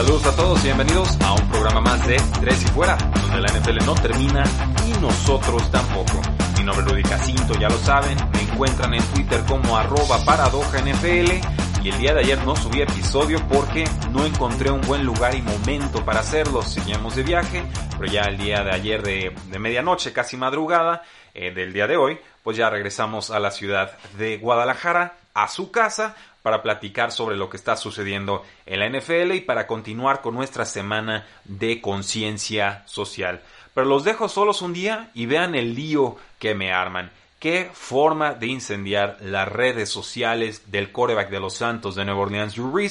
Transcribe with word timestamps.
Saludos 0.00 0.26
a 0.28 0.34
todos 0.34 0.60
y 0.60 0.64
bienvenidos 0.64 1.20
a 1.20 1.34
un 1.34 1.46
programa 1.50 1.82
más 1.82 2.06
de 2.06 2.16
Tres 2.40 2.62
y 2.62 2.68
Fuera, 2.68 2.96
donde 2.96 3.42
la 3.42 3.48
NFL 3.48 3.84
no 3.84 3.94
termina 3.94 4.44
y 4.86 4.98
nosotros 4.98 5.70
tampoco. 5.70 6.22
Mi 6.56 6.64
nombre 6.64 6.86
es 6.86 6.90
Rudy 6.90 7.02
Jacinto, 7.02 7.52
ya 7.60 7.68
lo 7.68 7.76
saben, 7.76 8.16
me 8.32 8.40
encuentran 8.40 8.94
en 8.94 9.02
Twitter 9.12 9.42
como 9.46 9.76
arroba 9.76 10.24
paradoja 10.24 10.78
NFL 10.78 11.84
y 11.84 11.90
el 11.90 11.98
día 11.98 12.14
de 12.14 12.20
ayer 12.20 12.42
no 12.46 12.56
subí 12.56 12.80
episodio 12.80 13.46
porque 13.46 13.84
no 14.10 14.24
encontré 14.24 14.70
un 14.70 14.80
buen 14.80 15.04
lugar 15.04 15.34
y 15.34 15.42
momento 15.42 16.02
para 16.02 16.20
hacerlo. 16.20 16.62
Seguíamos 16.62 17.14
de 17.14 17.22
viaje, 17.22 17.62
pero 17.98 18.10
ya 18.10 18.22
el 18.22 18.38
día 18.38 18.64
de 18.64 18.72
ayer 18.72 19.02
de, 19.02 19.36
de 19.50 19.58
medianoche, 19.58 20.14
casi 20.14 20.38
madrugada 20.38 21.02
eh, 21.34 21.52
del 21.52 21.74
día 21.74 21.86
de 21.86 21.98
hoy, 21.98 22.18
pues 22.42 22.56
ya 22.56 22.70
regresamos 22.70 23.30
a 23.30 23.38
la 23.38 23.50
ciudad 23.50 23.98
de 24.16 24.38
Guadalajara, 24.38 25.16
a 25.34 25.46
su 25.48 25.70
casa, 25.70 26.16
para 26.42 26.62
platicar 26.62 27.12
sobre 27.12 27.36
lo 27.36 27.50
que 27.50 27.56
está 27.56 27.76
sucediendo 27.76 28.44
en 28.66 28.80
la 28.80 28.88
NFL 28.88 29.32
y 29.32 29.40
para 29.40 29.66
continuar 29.66 30.20
con 30.20 30.34
nuestra 30.34 30.64
semana 30.64 31.26
de 31.44 31.80
conciencia 31.80 32.82
social. 32.86 33.40
Pero 33.74 33.86
los 33.86 34.04
dejo 34.04 34.28
solos 34.28 34.62
un 34.62 34.72
día 34.72 35.10
y 35.14 35.26
vean 35.26 35.54
el 35.54 35.74
lío 35.74 36.16
que 36.38 36.54
me 36.54 36.72
arman. 36.72 37.10
Qué 37.38 37.70
forma 37.72 38.34
de 38.34 38.48
incendiar 38.48 39.16
las 39.20 39.48
redes 39.48 39.88
sociales 39.88 40.70
del 40.70 40.92
coreback 40.92 41.30
de 41.30 41.40
los 41.40 41.54
Santos 41.54 41.94
de 41.94 42.04
Nueva 42.04 42.20
Orleans, 42.20 42.54
Drew. 42.54 42.88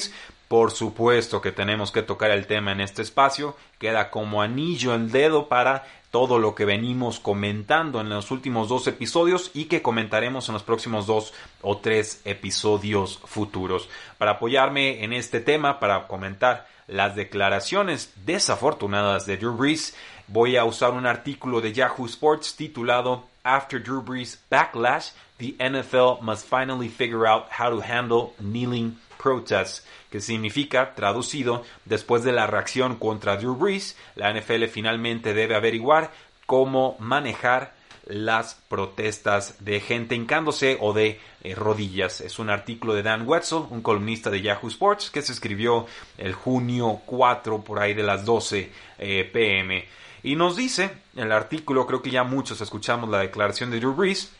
Por 0.48 0.72
supuesto 0.72 1.40
que 1.40 1.52
tenemos 1.52 1.92
que 1.92 2.02
tocar 2.02 2.32
el 2.32 2.48
tema 2.48 2.72
en 2.72 2.80
este 2.80 3.02
espacio. 3.02 3.56
Queda 3.78 4.10
como 4.10 4.42
anillo 4.42 4.94
en 4.94 5.12
dedo 5.12 5.48
para 5.48 5.84
todo 6.10 6.38
lo 6.38 6.54
que 6.54 6.64
venimos 6.64 7.20
comentando 7.20 8.00
en 8.00 8.08
los 8.08 8.30
últimos 8.30 8.68
dos 8.68 8.86
episodios 8.86 9.50
y 9.54 9.66
que 9.66 9.82
comentaremos 9.82 10.48
en 10.48 10.54
los 10.54 10.62
próximos 10.62 11.06
dos 11.06 11.32
o 11.62 11.78
tres 11.78 12.20
episodios 12.24 13.20
futuros. 13.24 13.88
Para 14.18 14.32
apoyarme 14.32 15.04
en 15.04 15.12
este 15.12 15.40
tema, 15.40 15.78
para 15.78 16.08
comentar 16.08 16.66
las 16.88 17.14
declaraciones 17.14 18.12
desafortunadas 18.26 19.24
de 19.24 19.36
Drew 19.36 19.56
Brees, 19.56 19.94
voy 20.26 20.56
a 20.56 20.64
usar 20.64 20.90
un 20.90 21.06
artículo 21.06 21.60
de 21.60 21.72
Yahoo 21.72 22.06
Sports 22.06 22.56
titulado 22.56 23.24
After 23.44 23.82
Drew 23.82 24.02
Brees 24.02 24.38
Backlash, 24.50 25.12
the 25.38 25.54
NFL 25.58 26.22
must 26.22 26.46
finally 26.46 26.88
figure 26.88 27.26
out 27.26 27.46
how 27.50 27.70
to 27.70 27.80
handle 27.80 28.34
kneeling 28.40 28.96
protests, 29.22 29.84
que 30.10 30.20
significa, 30.20 30.94
traducido, 30.94 31.62
después 31.84 32.22
de 32.22 32.32
la 32.32 32.46
reacción 32.46 32.96
contra 32.96 33.36
Drew 33.36 33.56
Brees, 33.56 33.96
la 34.16 34.32
NFL 34.32 34.64
finalmente 34.64 35.34
debe 35.34 35.54
averiguar 35.54 36.10
cómo 36.46 36.96
manejar 36.98 37.74
las 38.06 38.54
protestas 38.68 39.64
de 39.64 39.80
gente 39.80 40.14
hincándose 40.14 40.78
o 40.80 40.92
de 40.92 41.20
eh, 41.42 41.54
rodillas. 41.54 42.20
Es 42.20 42.38
un 42.38 42.50
artículo 42.50 42.94
de 42.94 43.02
Dan 43.02 43.26
Wetzel, 43.26 43.64
un 43.70 43.82
columnista 43.82 44.30
de 44.30 44.42
Yahoo 44.42 44.68
Sports, 44.68 45.10
que 45.10 45.22
se 45.22 45.32
escribió 45.32 45.86
el 46.18 46.32
junio 46.32 47.02
4 47.06 47.62
por 47.62 47.78
ahí 47.78 47.94
de 47.94 48.02
las 48.02 48.24
12 48.24 48.72
eh, 48.98 49.30
pm. 49.32 49.84
Y 50.22 50.36
nos 50.36 50.56
dice, 50.56 50.90
el 51.16 51.32
artículo, 51.32 51.86
creo 51.86 52.02
que 52.02 52.10
ya 52.10 52.24
muchos 52.24 52.60
escuchamos 52.60 53.08
la 53.08 53.20
declaración 53.20 53.70
de 53.70 53.78
Drew 53.78 53.94
Brees, 53.94 54.32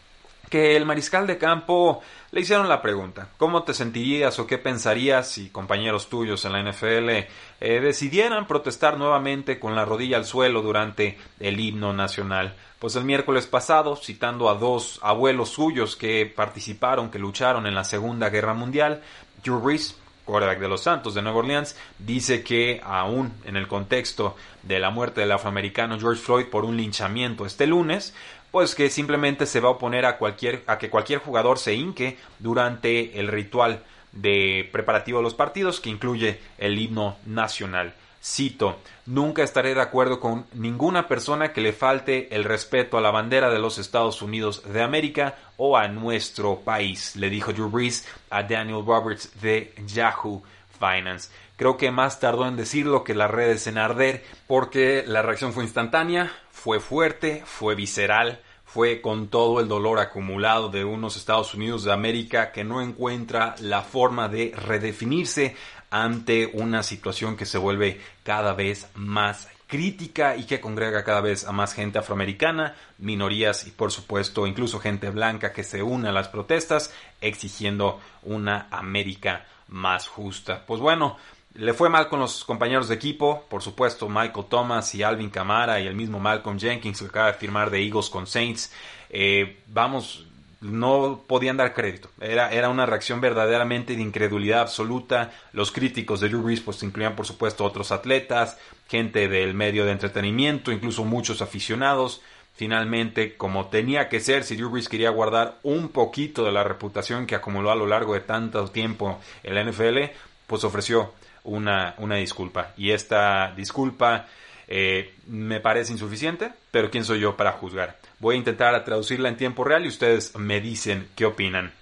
que 0.50 0.76
el 0.76 0.84
mariscal 0.84 1.26
de 1.28 1.38
campo 1.38 2.02
le 2.32 2.40
hicieron 2.40 2.68
la 2.68 2.82
pregunta, 2.82 3.28
¿cómo 3.38 3.62
te 3.62 3.72
sentirías 3.72 4.38
o 4.40 4.46
qué 4.46 4.58
pensarías 4.58 5.28
si 5.28 5.48
compañeros 5.48 6.08
tuyos 6.08 6.44
en 6.44 6.52
la 6.52 6.62
NFL 6.62 7.08
eh, 7.08 7.28
decidieran 7.60 8.46
protestar 8.46 8.98
nuevamente 8.98 9.60
con 9.60 9.74
la 9.76 9.84
rodilla 9.84 10.16
al 10.16 10.24
suelo 10.24 10.60
durante 10.60 11.16
el 11.38 11.58
himno 11.58 11.92
nacional? 11.92 12.56
Pues 12.80 12.96
el 12.96 13.04
miércoles 13.04 13.46
pasado, 13.46 13.94
citando 13.94 14.50
a 14.50 14.54
dos 14.54 14.98
abuelos 15.02 15.50
suyos 15.50 15.96
que 15.96 16.26
participaron, 16.26 17.10
que 17.10 17.18
lucharon 17.18 17.66
en 17.66 17.74
la 17.74 17.84
Segunda 17.84 18.28
Guerra 18.28 18.54
Mundial, 18.54 19.02
Drew 19.44 19.60
Brees, 19.60 19.96
quarterback 20.24 20.60
de 20.60 20.68
los 20.68 20.82
Santos 20.82 21.14
de 21.14 21.22
Nueva 21.22 21.38
Orleans, 21.38 21.76
dice 21.98 22.42
que 22.42 22.80
aún 22.84 23.32
en 23.44 23.56
el 23.56 23.68
contexto 23.68 24.36
de 24.62 24.78
la 24.78 24.90
muerte 24.90 25.20
del 25.20 25.32
afroamericano 25.32 25.98
George 25.98 26.22
Floyd 26.22 26.46
por 26.46 26.64
un 26.64 26.76
linchamiento 26.76 27.46
este 27.46 27.66
lunes, 27.66 28.14
pues 28.50 28.74
que 28.74 28.90
simplemente 28.90 29.46
se 29.46 29.60
va 29.60 29.68
a 29.68 29.72
oponer 29.72 30.04
a 30.04 30.18
cualquier 30.18 30.62
a 30.66 30.78
que 30.78 30.90
cualquier 30.90 31.20
jugador 31.20 31.58
se 31.58 31.74
hinque 31.74 32.18
durante 32.38 33.18
el 33.18 33.28
ritual 33.28 33.82
de 34.12 34.68
preparativo 34.72 35.18
de 35.18 35.24
los 35.24 35.34
partidos 35.34 35.80
que 35.80 35.90
incluye 35.90 36.40
el 36.58 36.78
himno 36.78 37.16
nacional. 37.26 37.94
Cito, 38.22 38.76
nunca 39.06 39.42
estaré 39.42 39.74
de 39.74 39.80
acuerdo 39.80 40.20
con 40.20 40.44
ninguna 40.52 41.08
persona 41.08 41.54
que 41.54 41.62
le 41.62 41.72
falte 41.72 42.34
el 42.34 42.44
respeto 42.44 42.98
a 42.98 43.00
la 43.00 43.10
bandera 43.10 43.50
de 43.50 43.58
los 43.58 43.78
Estados 43.78 44.20
Unidos 44.20 44.62
de 44.70 44.82
América 44.82 45.36
o 45.56 45.78
a 45.78 45.88
nuestro 45.88 46.60
país, 46.60 47.16
le 47.16 47.30
dijo 47.30 47.54
Drew 47.54 47.70
Brees 47.70 48.06
a 48.28 48.42
Daniel 48.42 48.84
Roberts 48.84 49.40
de 49.40 49.72
Yahoo 49.86 50.42
Finance. 50.80 51.30
Creo 51.56 51.76
que 51.76 51.90
más 51.90 52.18
tardó 52.18 52.48
en 52.48 52.56
decirlo 52.56 53.04
que 53.04 53.14
las 53.14 53.30
redes 53.30 53.66
en 53.66 53.78
arder 53.78 54.24
porque 54.48 55.04
la 55.06 55.22
reacción 55.22 55.52
fue 55.52 55.62
instantánea, 55.62 56.32
fue 56.50 56.80
fuerte, 56.80 57.42
fue 57.44 57.74
visceral, 57.74 58.40
fue 58.64 59.00
con 59.00 59.28
todo 59.28 59.60
el 59.60 59.68
dolor 59.68 59.98
acumulado 59.98 60.70
de 60.70 60.84
unos 60.84 61.16
Estados 61.16 61.54
Unidos 61.54 61.84
de 61.84 61.92
América 61.92 62.50
que 62.50 62.64
no 62.64 62.80
encuentra 62.80 63.54
la 63.60 63.82
forma 63.82 64.28
de 64.28 64.52
redefinirse 64.56 65.54
ante 65.90 66.50
una 66.54 66.82
situación 66.82 67.36
que 67.36 67.46
se 67.46 67.58
vuelve 67.58 68.00
cada 68.22 68.54
vez 68.54 68.88
más 68.94 69.48
crítica 69.70 70.36
y 70.36 70.44
que 70.44 70.60
congrega 70.60 71.04
cada 71.04 71.22
vez 71.22 71.46
a 71.46 71.52
más 71.52 71.72
gente 71.72 71.98
afroamericana, 71.98 72.74
minorías 72.98 73.66
y 73.66 73.70
por 73.70 73.92
supuesto 73.92 74.46
incluso 74.46 74.80
gente 74.80 75.08
blanca 75.08 75.52
que 75.52 75.64
se 75.64 75.82
une 75.82 76.08
a 76.08 76.12
las 76.12 76.28
protestas 76.28 76.92
exigiendo 77.20 78.00
una 78.22 78.66
América 78.70 79.46
más 79.68 80.08
justa. 80.08 80.66
Pues 80.66 80.80
bueno, 80.80 81.16
le 81.54 81.72
fue 81.72 81.88
mal 81.88 82.08
con 82.08 82.20
los 82.20 82.44
compañeros 82.44 82.88
de 82.88 82.96
equipo, 82.96 83.44
por 83.48 83.62
supuesto 83.62 84.08
Michael 84.08 84.46
Thomas 84.48 84.94
y 84.94 85.02
Alvin 85.02 85.30
Kamara 85.30 85.80
y 85.80 85.86
el 85.86 85.94
mismo 85.94 86.20
Malcolm 86.20 86.58
Jenkins 86.58 87.00
que 87.00 87.06
acaba 87.06 87.28
de 87.28 87.38
firmar 87.38 87.70
de 87.70 87.82
Eagles 87.82 88.10
con 88.10 88.26
Saints. 88.26 88.72
Eh, 89.08 89.62
vamos, 89.68 90.26
no 90.60 91.22
podían 91.26 91.56
dar 91.56 91.72
crédito. 91.72 92.10
Era, 92.20 92.52
era 92.52 92.68
una 92.68 92.86
reacción 92.86 93.20
verdaderamente 93.20 93.96
de 93.96 94.02
incredulidad 94.02 94.60
absoluta. 94.60 95.32
Los 95.52 95.72
críticos 95.72 96.20
de 96.20 96.28
Drew 96.28 96.42
Brees 96.42 96.60
pues 96.60 96.82
incluían 96.82 97.16
por 97.16 97.26
supuesto 97.26 97.64
otros 97.64 97.92
atletas, 97.92 98.58
gente 98.88 99.28
del 99.28 99.54
medio 99.54 99.84
de 99.84 99.92
entretenimiento, 99.92 100.72
incluso 100.72 101.04
muchos 101.04 101.40
aficionados. 101.42 102.20
Finalmente, 102.54 103.36
como 103.36 103.68
tenía 103.68 104.08
que 104.08 104.20
ser, 104.20 104.44
si 104.44 104.56
Drew 104.56 104.70
Brees 104.70 104.88
quería 104.88 105.10
guardar 105.10 105.58
un 105.62 105.88
poquito 105.88 106.44
de 106.44 106.52
la 106.52 106.64
reputación 106.64 107.26
que 107.26 107.34
acumuló 107.34 107.70
a 107.70 107.76
lo 107.76 107.86
largo 107.86 108.14
de 108.14 108.20
tanto 108.20 108.68
tiempo 108.68 109.18
en 109.42 109.54
la 109.54 109.64
NFL, 109.64 110.12
pues 110.46 110.64
ofreció 110.64 111.14
una, 111.44 111.94
una 111.98 112.16
disculpa. 112.16 112.74
Y 112.76 112.90
esta 112.90 113.54
disculpa 113.56 114.26
eh, 114.68 115.14
me 115.26 115.60
parece 115.60 115.92
insuficiente, 115.92 116.52
pero 116.70 116.90
¿quién 116.90 117.04
soy 117.04 117.20
yo 117.20 117.36
para 117.36 117.52
juzgar? 117.52 117.99
Voy 118.20 118.34
a 118.34 118.38
intentar 118.38 118.84
traducirla 118.84 119.30
en 119.30 119.38
tiempo 119.38 119.64
real 119.64 119.86
y 119.86 119.88
ustedes 119.88 120.36
me 120.36 120.60
dicen 120.60 121.08
qué 121.16 121.24
opinan. 121.24 121.72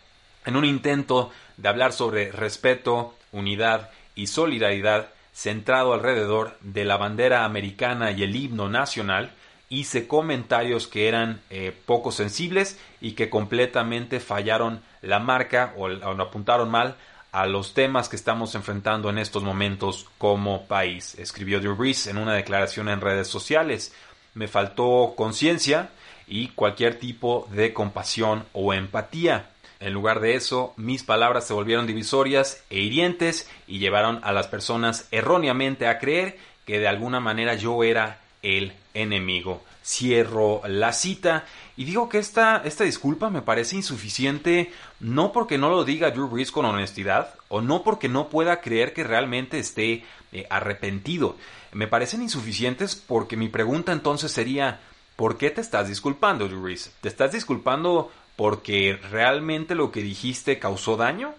En 0.47 0.55
un 0.55 0.65
intento 0.65 1.33
de 1.57 1.69
hablar 1.69 1.93
sobre 1.93 2.31
respeto, 2.31 3.17
unidad 3.33 3.91
y 4.15 4.29
solidaridad 4.29 5.09
centrado 5.33 5.93
alrededor 5.93 6.57
de 6.61 6.85
la 6.85 6.97
bandera 6.97 7.45
americana 7.45 8.13
y 8.13 8.23
el 8.23 8.37
himno 8.37 8.69
nacional, 8.69 9.33
hice 9.69 10.07
comentarios 10.07 10.87
que 10.87 11.09
eran 11.09 11.41
eh, 11.51 11.77
poco 11.87 12.13
sensibles 12.13 12.79
y 13.01 13.13
que 13.13 13.29
completamente 13.29 14.21
fallaron 14.21 14.81
la 15.03 15.19
marca 15.19 15.75
o, 15.77 15.87
o 15.87 16.23
apuntaron 16.23 16.71
mal 16.71 16.97
a 17.33 17.47
los 17.47 17.75
temas 17.75 18.09
que 18.09 18.17
estamos 18.17 18.55
enfrentando 18.55 19.11
en 19.11 19.19
estos 19.19 19.43
momentos 19.43 20.07
como 20.19 20.67
país, 20.67 21.17
escribió 21.19 21.61
Drew 21.61 21.75
Brees 21.75 22.07
en 22.07 22.17
una 22.17 22.35
declaración 22.35 22.89
en 22.89 23.01
redes 23.01 23.27
sociales. 23.27 23.93
Me 24.35 24.49
faltó 24.49 25.15
conciencia 25.17 25.91
y 26.29 26.49
cualquier 26.49 26.99
tipo 26.99 27.49
de 27.53 27.73
compasión 27.73 28.45
o 28.53 28.73
empatía. 28.75 29.51
En 29.81 29.93
lugar 29.93 30.21
de 30.21 30.35
eso, 30.35 30.75
mis 30.77 31.05
palabras 31.05 31.47
se 31.47 31.55
volvieron 31.55 31.87
divisorias 31.87 32.65
e 32.69 32.81
hirientes 32.81 33.49
y 33.67 33.79
llevaron 33.79 34.21
a 34.25 34.33
las 34.33 34.49
personas 34.49 35.07
erróneamente 35.13 35.87
a 35.87 35.99
creer 35.99 36.39
que 36.67 36.81
de 36.81 36.89
alguna 36.89 37.21
manera 37.21 37.55
yo 37.55 37.85
era 37.85 38.21
el 38.43 38.73
enemigo. 38.95 39.63
Cierro 39.85 40.61
la 40.67 40.93
cita 40.93 41.47
y 41.77 41.85
digo 41.85 42.09
que 42.09 42.19
esta, 42.19 42.61
esta 42.65 42.85
disculpa 42.85 43.31
me 43.31 43.41
parece 43.41 43.77
insuficiente 43.77 44.73
no 45.01 45.33
porque 45.33 45.57
no 45.57 45.71
lo 45.71 45.85
diga 45.85 46.11
Drew 46.11 46.29
Brees 46.29 46.51
con 46.51 46.67
honestidad 46.67 47.35
o 47.49 47.63
no 47.63 47.85
porque 47.85 48.09
no 48.09 48.29
pueda 48.29 48.61
creer 48.61 48.93
que 48.93 49.05
realmente 49.05 49.59
esté 49.59 50.05
eh, 50.33 50.47
arrepentido. 50.51 51.37
Me 51.73 51.87
parecen 51.87 52.21
insuficientes 52.21 52.97
porque 52.97 53.37
mi 53.37 53.49
pregunta 53.49 53.93
entonces 53.93 54.33
sería 54.33 54.81
¿por 55.19 55.37
qué 55.37 55.51
te 55.51 55.61
estás 55.61 55.89
disculpando, 55.89 56.47
Drew? 56.47 56.77
¿Te 57.01 57.09
estás 57.09 57.33
disculpando 57.33 58.13
porque 58.37 58.97
realmente 59.11 59.75
lo 59.75 59.91
que 59.91 60.01
dijiste 60.01 60.61
causó 60.61 60.97
daño? 60.97 61.35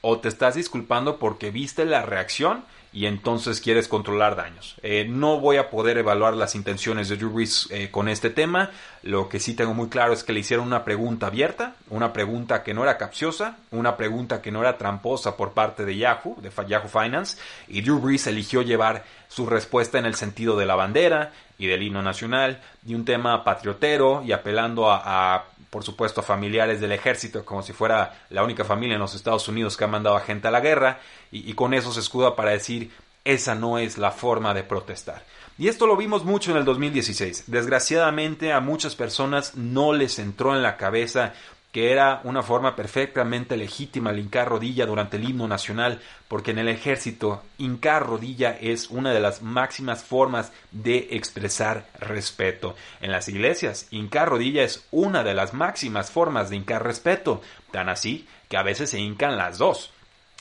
¿O 0.00 0.18
te 0.18 0.28
estás 0.28 0.56
disculpando 0.56 1.20
porque 1.20 1.52
viste 1.52 1.84
la 1.84 2.02
reacción 2.02 2.64
y 2.94 3.06
entonces 3.06 3.60
quieres 3.60 3.88
controlar 3.88 4.36
daños. 4.36 4.76
Eh, 4.82 5.04
no 5.08 5.40
voy 5.40 5.56
a 5.56 5.68
poder 5.68 5.98
evaluar 5.98 6.34
las 6.34 6.54
intenciones 6.54 7.08
de 7.08 7.16
Drew 7.16 7.44
eh, 7.70 7.88
con 7.90 8.08
este 8.08 8.30
tema. 8.30 8.70
Lo 9.02 9.28
que 9.28 9.40
sí 9.40 9.54
tengo 9.54 9.74
muy 9.74 9.88
claro 9.88 10.12
es 10.12 10.22
que 10.22 10.32
le 10.32 10.40
hicieron 10.40 10.68
una 10.68 10.84
pregunta 10.84 11.26
abierta, 11.26 11.74
una 11.90 12.12
pregunta 12.12 12.62
que 12.62 12.72
no 12.72 12.84
era 12.84 12.96
capciosa, 12.96 13.58
una 13.72 13.96
pregunta 13.96 14.40
que 14.40 14.52
no 14.52 14.60
era 14.60 14.78
tramposa 14.78 15.36
por 15.36 15.54
parte 15.54 15.84
de 15.84 15.96
Yahoo, 15.96 16.36
de 16.40 16.52
Yahoo 16.68 16.88
Finance, 16.88 17.36
y 17.66 17.82
Drew 17.82 18.00
eligió 18.26 18.62
llevar 18.62 19.04
su 19.26 19.44
respuesta 19.46 19.98
en 19.98 20.06
el 20.06 20.14
sentido 20.14 20.56
de 20.56 20.66
la 20.66 20.76
bandera 20.76 21.32
y 21.58 21.66
del 21.66 21.82
himno 21.82 22.02
nacional, 22.02 22.60
y 22.86 22.94
un 22.94 23.04
tema 23.04 23.44
patriotero 23.44 24.22
y 24.24 24.32
apelando 24.32 24.90
a 24.90 25.44
por 25.74 25.82
supuesto, 25.82 26.20
a 26.20 26.22
familiares 26.22 26.80
del 26.80 26.92
ejército, 26.92 27.44
como 27.44 27.60
si 27.60 27.72
fuera 27.72 28.26
la 28.30 28.44
única 28.44 28.64
familia 28.64 28.94
en 28.94 29.00
los 29.00 29.16
Estados 29.16 29.48
Unidos 29.48 29.76
que 29.76 29.82
ha 29.82 29.88
mandado 29.88 30.14
a 30.14 30.20
gente 30.20 30.46
a 30.46 30.52
la 30.52 30.60
guerra, 30.60 31.00
y, 31.32 31.52
con 31.54 31.74
eso 31.74 31.92
se 31.92 31.98
escuda 31.98 32.36
para 32.36 32.52
decir, 32.52 32.92
esa 33.24 33.56
no 33.56 33.78
es 33.78 33.98
la 33.98 34.12
forma 34.12 34.54
de 34.54 34.62
protestar. 34.62 35.24
Y 35.58 35.66
esto 35.66 35.88
lo 35.88 35.96
vimos 35.96 36.24
mucho 36.24 36.52
en 36.52 36.58
el 36.58 36.64
2016. 36.64 37.46
Desgraciadamente 37.48 38.52
a 38.52 38.60
muchas 38.60 38.94
personas 38.94 39.56
no 39.56 39.92
les 39.92 40.20
entró 40.20 40.54
en 40.54 40.62
la 40.62 40.76
cabeza 40.76 41.34
que 41.74 41.90
era 41.90 42.20
una 42.22 42.44
forma 42.44 42.76
perfectamente 42.76 43.56
legítima 43.56 44.10
el 44.10 44.20
hincar 44.20 44.48
rodilla 44.48 44.86
durante 44.86 45.16
el 45.16 45.28
himno 45.28 45.48
nacional, 45.48 46.00
porque 46.28 46.52
en 46.52 46.60
el 46.60 46.68
ejército 46.68 47.42
hincar 47.58 48.06
rodilla 48.06 48.56
es 48.60 48.90
una 48.90 49.12
de 49.12 49.18
las 49.18 49.42
máximas 49.42 50.04
formas 50.04 50.52
de 50.70 51.08
expresar 51.10 51.88
respeto. 51.98 52.76
En 53.00 53.10
las 53.10 53.28
iglesias, 53.28 53.88
hincar 53.90 54.28
rodilla 54.28 54.62
es 54.62 54.86
una 54.92 55.24
de 55.24 55.34
las 55.34 55.52
máximas 55.52 56.12
formas 56.12 56.48
de 56.48 56.54
hincar 56.54 56.84
respeto, 56.84 57.42
tan 57.72 57.88
así 57.88 58.28
que 58.48 58.56
a 58.56 58.62
veces 58.62 58.90
se 58.90 59.00
hincan 59.00 59.36
las 59.36 59.58
dos. 59.58 59.90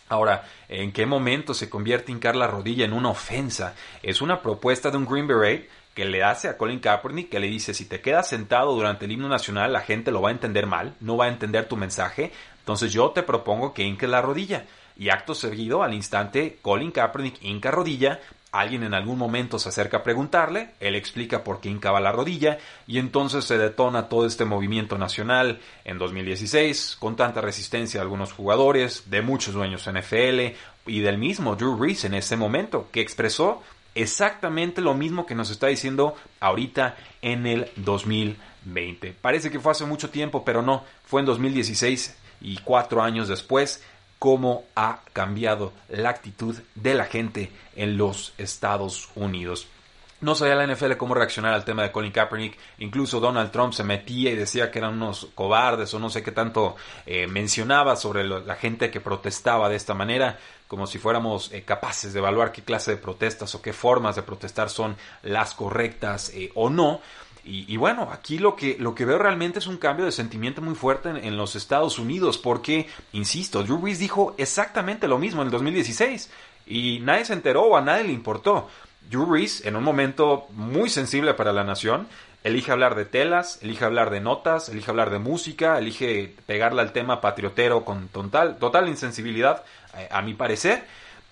Ahora, 0.10 0.48
¿en 0.70 0.92
qué 0.92 1.08
momento 1.08 1.56
se 1.56 1.68
convierte 1.68 2.12
hincar 2.12 2.36
la 2.36 2.46
rodilla 2.46 2.86
en 2.86 2.94
una 2.94 3.10
ofensa? 3.10 3.74
Es 4.04 4.22
una 4.22 4.44
propuesta 4.44 4.92
de 4.92 4.98
un 4.98 5.08
Green 5.08 5.26
Beret 5.26 5.68
que 5.94 6.06
le 6.06 6.24
hace 6.24 6.48
a 6.48 6.58
Colin 6.58 6.80
Kaepernick, 6.80 7.30
que 7.30 7.40
le 7.40 7.48
dice, 7.48 7.74
si 7.74 7.86
te 7.86 8.02
quedas 8.02 8.28
sentado 8.28 8.74
durante 8.74 9.06
el 9.06 9.12
himno 9.12 9.30
nacional, 9.30 9.74
la 9.74 9.82
gente 9.82 10.12
lo 10.12 10.22
va 10.22 10.30
a 10.30 10.34
entender 10.34 10.66
mal, 10.66 10.96
no 11.00 11.18
va 11.18 11.26
a 11.26 11.30
entender 11.30 11.68
tu 11.68 11.78
mensaje, 11.78 12.32
entonces 12.60 12.92
yo 12.92 13.12
te 13.12 13.24
propongo 13.24 13.74
que 13.74 13.84
hinques 13.84 14.10
la 14.10 14.22
rodilla. 14.22 14.66
Y 14.96 15.10
acto 15.10 15.34
seguido, 15.34 15.82
al 15.82 15.94
instante, 15.94 16.60
Colin 16.62 16.92
Kaepernick 16.92 17.42
hinca 17.42 17.72
rodilla, 17.72 18.20
alguien 18.52 18.84
en 18.84 18.94
algún 18.94 19.18
momento 19.18 19.58
se 19.58 19.70
acerca 19.70 19.98
a 19.98 20.04
preguntarle, 20.04 20.76
él 20.80 20.96
explica 20.96 21.44
por 21.44 21.60
qué 21.60 21.70
hincaba 21.70 22.00
la 22.00 22.12
rodilla, 22.12 22.60
y 22.86 23.00
entonces 23.00 23.46
se 23.46 23.58
detona 23.58 24.08
todo 24.08 24.28
este 24.28 24.46
movimiento 24.46 24.98
nacional 24.98 25.60
en 25.84 25.98
2016, 25.98 26.98
con 27.00 27.16
tanta 27.16 27.42
resistencia 27.42 28.00
de 28.00 28.04
algunos 28.04 28.32
jugadores, 28.32 29.10
de 29.10 29.24
muchos 29.24 29.56
dueños 29.56 29.90
NFL, 29.92 30.56
y 30.86 31.00
del 31.00 31.18
mismo 31.18 31.56
Drew 31.56 31.76
Brees 31.76 32.06
en 32.06 32.14
ese 32.14 32.36
momento, 32.36 32.90
que 32.92 33.02
expresó 33.02 33.64
exactamente 33.96 34.82
lo 34.82 34.94
mismo 34.94 35.26
que 35.26 35.36
nos 35.36 35.50
está 35.50 35.68
diciendo 35.68 36.16
ahorita 36.40 36.96
en 37.22 37.46
el 37.46 37.72
2020. 37.78 39.16
Parece 39.22 39.52
que 39.52 39.60
fue 39.60 39.72
hace 39.72 39.86
mucho 39.86 40.10
tiempo, 40.10 40.44
pero 40.44 40.62
no, 40.62 40.84
fue 41.06 41.22
en 41.22 41.26
2016 41.26 42.16
y 42.42 42.58
cuatro 42.58 43.02
años 43.02 43.28
después 43.28 43.84
cómo 44.20 44.64
ha 44.76 45.02
cambiado 45.12 45.74
la 45.90 46.10
actitud 46.10 46.56
de 46.76 46.96
la 46.96 47.06
gente 47.06 47.52
en 47.76 47.98
los 47.98 48.34
Estados 48.38 49.10
Unidos. 49.16 49.68
No 50.24 50.36
sabía 50.36 50.56
la 50.56 50.66
NFL 50.66 50.94
cómo 50.94 51.16
reaccionar 51.16 51.54
al 51.54 51.66
tema 51.66 51.84
de 51.84 51.92
Colin 51.92 52.14
Kaepernick. 52.14 52.58
Incluso 52.80 53.20
Donald 53.20 53.52
Trump 53.52 53.74
se 53.74 53.84
metía 53.84 54.32
y 54.32 54.38
decía 54.38 54.72
que 54.72 54.80
eran 54.80 54.94
unos 54.94 55.28
cobardes 55.36 55.94
o 55.94 56.00
no 56.00 56.10
sé 56.10 56.24
qué 56.24 56.32
tanto 56.32 56.78
eh, 57.06 57.28
mencionaba 57.28 57.98
sobre 57.98 58.24
la 58.24 58.56
gente 58.56 58.90
que 58.90 59.02
protestaba 59.02 59.68
de 59.68 59.76
esta 59.76 59.94
manera, 59.94 60.40
como 60.70 60.88
si 60.88 60.98
fuéramos 60.98 61.52
eh, 61.52 61.64
capaces 61.64 62.14
de 62.14 62.20
evaluar 62.20 62.54
qué 62.54 62.62
clase 62.62 62.92
de 62.92 62.98
protestas 62.98 63.54
o 63.54 63.62
qué 63.62 63.74
formas 63.74 64.16
de 64.16 64.24
protestar 64.24 64.70
son 64.70 64.96
las 65.24 65.54
correctas 65.56 66.32
eh, 66.34 66.54
o 66.56 66.70
no. 66.70 67.02
Y, 67.46 67.76
bueno, 67.76 68.08
aquí 68.10 68.38
lo 68.38 68.56
que, 68.56 68.78
lo 68.80 68.96
que 68.96 69.04
veo 69.04 69.18
realmente 69.18 69.60
es 69.60 69.68
un 69.68 69.76
cambio 69.76 70.06
de 70.06 70.14
sentimiento 70.14 70.62
muy 70.62 70.76
fuerte 70.76 71.10
en, 71.10 71.36
los 71.36 71.58
Estados 71.58 72.00
Unidos, 72.00 72.38
porque, 72.38 72.88
insisto, 73.12 73.64
Drew 73.64 73.80
Brees 73.80 74.00
dijo 74.00 74.34
exactamente 74.38 75.10
lo 75.10 75.18
mismo 75.18 75.42
en 75.42 75.48
el 75.48 75.52
2016 75.52 76.32
y 76.66 77.02
nadie 77.02 77.26
se 77.26 77.34
enteró 77.34 77.64
o 77.64 77.76
a 77.76 77.82
nadie 77.82 78.06
le 78.06 78.14
importó. 78.14 78.70
Drew 79.10 79.26
Brees, 79.26 79.66
en 79.66 79.76
un 79.76 79.84
momento 79.84 80.48
muy 80.52 80.90
sensible 80.90 81.34
para 81.34 81.54
la 81.54 81.64
nación, 81.64 82.08
elige 82.44 82.72
hablar 82.72 82.96
de 82.96 83.06
telas, 83.06 83.60
elige 83.62 83.86
hablar 83.86 84.10
de 84.10 84.22
notas, 84.22 84.70
elige 84.70 84.92
hablar 84.92 85.10
de 85.10 85.20
música, 85.20 85.78
elige 85.78 86.36
pegarle 86.46 86.82
al 86.82 86.92
tema 86.92 87.22
patriotero 87.22 87.86
con 87.86 88.08
total, 88.10 88.58
total 88.58 88.88
insensibilidad, 88.88 89.64
eh, 89.98 90.08
a 90.12 90.22
mi 90.22 90.34
parecer. 90.34 90.84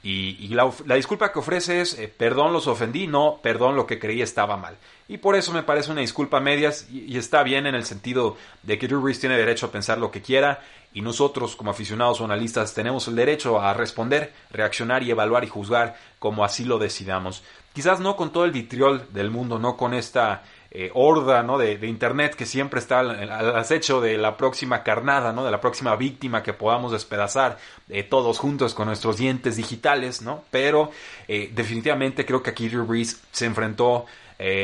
Y, 0.04 0.48
la, 0.48 0.96
disculpa 0.96 1.32
que 1.32 1.38
ofrece 1.38 1.80
es, 1.80 2.00
eh, 2.00 2.08
perdón, 2.08 2.54
los 2.54 2.66
ofendí, 2.66 3.06
no, 3.06 3.40
perdón, 3.44 3.76
lo 3.76 3.86
que 3.86 4.00
creí 4.00 4.24
estaba 4.24 4.58
mal. 4.58 4.76
Y 5.08 5.18
por 5.18 5.36
eso 5.36 5.52
me 5.52 5.62
parece 5.62 5.92
una 5.92 6.02
disculpa 6.02 6.38
a 6.38 6.40
medias 6.40 6.88
y, 6.90 7.16
está 7.18 7.44
bien 7.44 7.68
en 7.68 7.76
el 7.76 7.86
sentido 7.86 8.36
de 8.64 8.80
que 8.80 8.88
Drew 8.88 9.02
Brees 9.02 9.20
tiene 9.20 9.38
derecho 9.38 9.68
a 9.68 9.72
pensar 9.72 10.00
lo 10.00 10.10
que 10.10 10.24
quiera 10.24 10.62
y 10.92 11.02
nosotros 11.02 11.56
como 11.56 11.70
aficionados 11.70 12.20
o 12.20 12.26
analistas 12.26 12.74
tenemos 12.74 13.08
el 13.08 13.16
derecho 13.16 13.62
a 13.62 13.74
responder, 13.76 14.34
reaccionar 14.50 15.04
y 15.04 15.12
evaluar 15.12 15.44
y 15.44 15.48
juzgar 15.48 15.96
como 16.18 16.44
así 16.44 16.66
lo 16.66 16.80
decidamos. 16.80 17.44
Quizás 17.74 18.00
no 18.00 18.16
con 18.16 18.32
todo 18.32 18.46
el 18.46 18.52
vitriol 18.52 19.08
del 19.12 19.30
mundo, 19.30 19.58
no 19.58 19.78
con 19.78 19.94
esta 19.94 20.44
eh, 20.74 20.90
horda 20.94 21.44
¿no? 21.44 21.58
de, 21.58 21.74
internet 21.86 22.34
que 22.34 22.46
siempre 22.46 22.80
está 22.80 23.02
al, 23.02 23.30
acecho 23.58 24.00
de 24.00 24.18
la 24.18 24.38
próxima 24.38 24.84
carnada, 24.84 25.34
¿no? 25.34 25.44
de 25.44 25.52
la 25.52 25.60
próxima 25.60 25.98
víctima 25.98 26.44
que 26.44 26.54
podamos 26.54 26.94
despedazar 26.94 27.58
eh, 27.90 28.04
todos 28.04 28.40
juntos 28.40 28.74
con 28.74 28.88
nuestros 28.88 29.18
dientes 29.18 29.58
digitales, 29.58 30.22
¿no? 30.22 30.46
pero 30.50 30.90
eh, 31.28 31.52
definitivamente 31.54 32.26
creo 32.26 32.42
que 32.42 32.52
aquí 32.52 32.70
Drew 32.70 32.86
Brees 32.86 33.22
se 33.34 33.46
enfrentó 33.46 34.06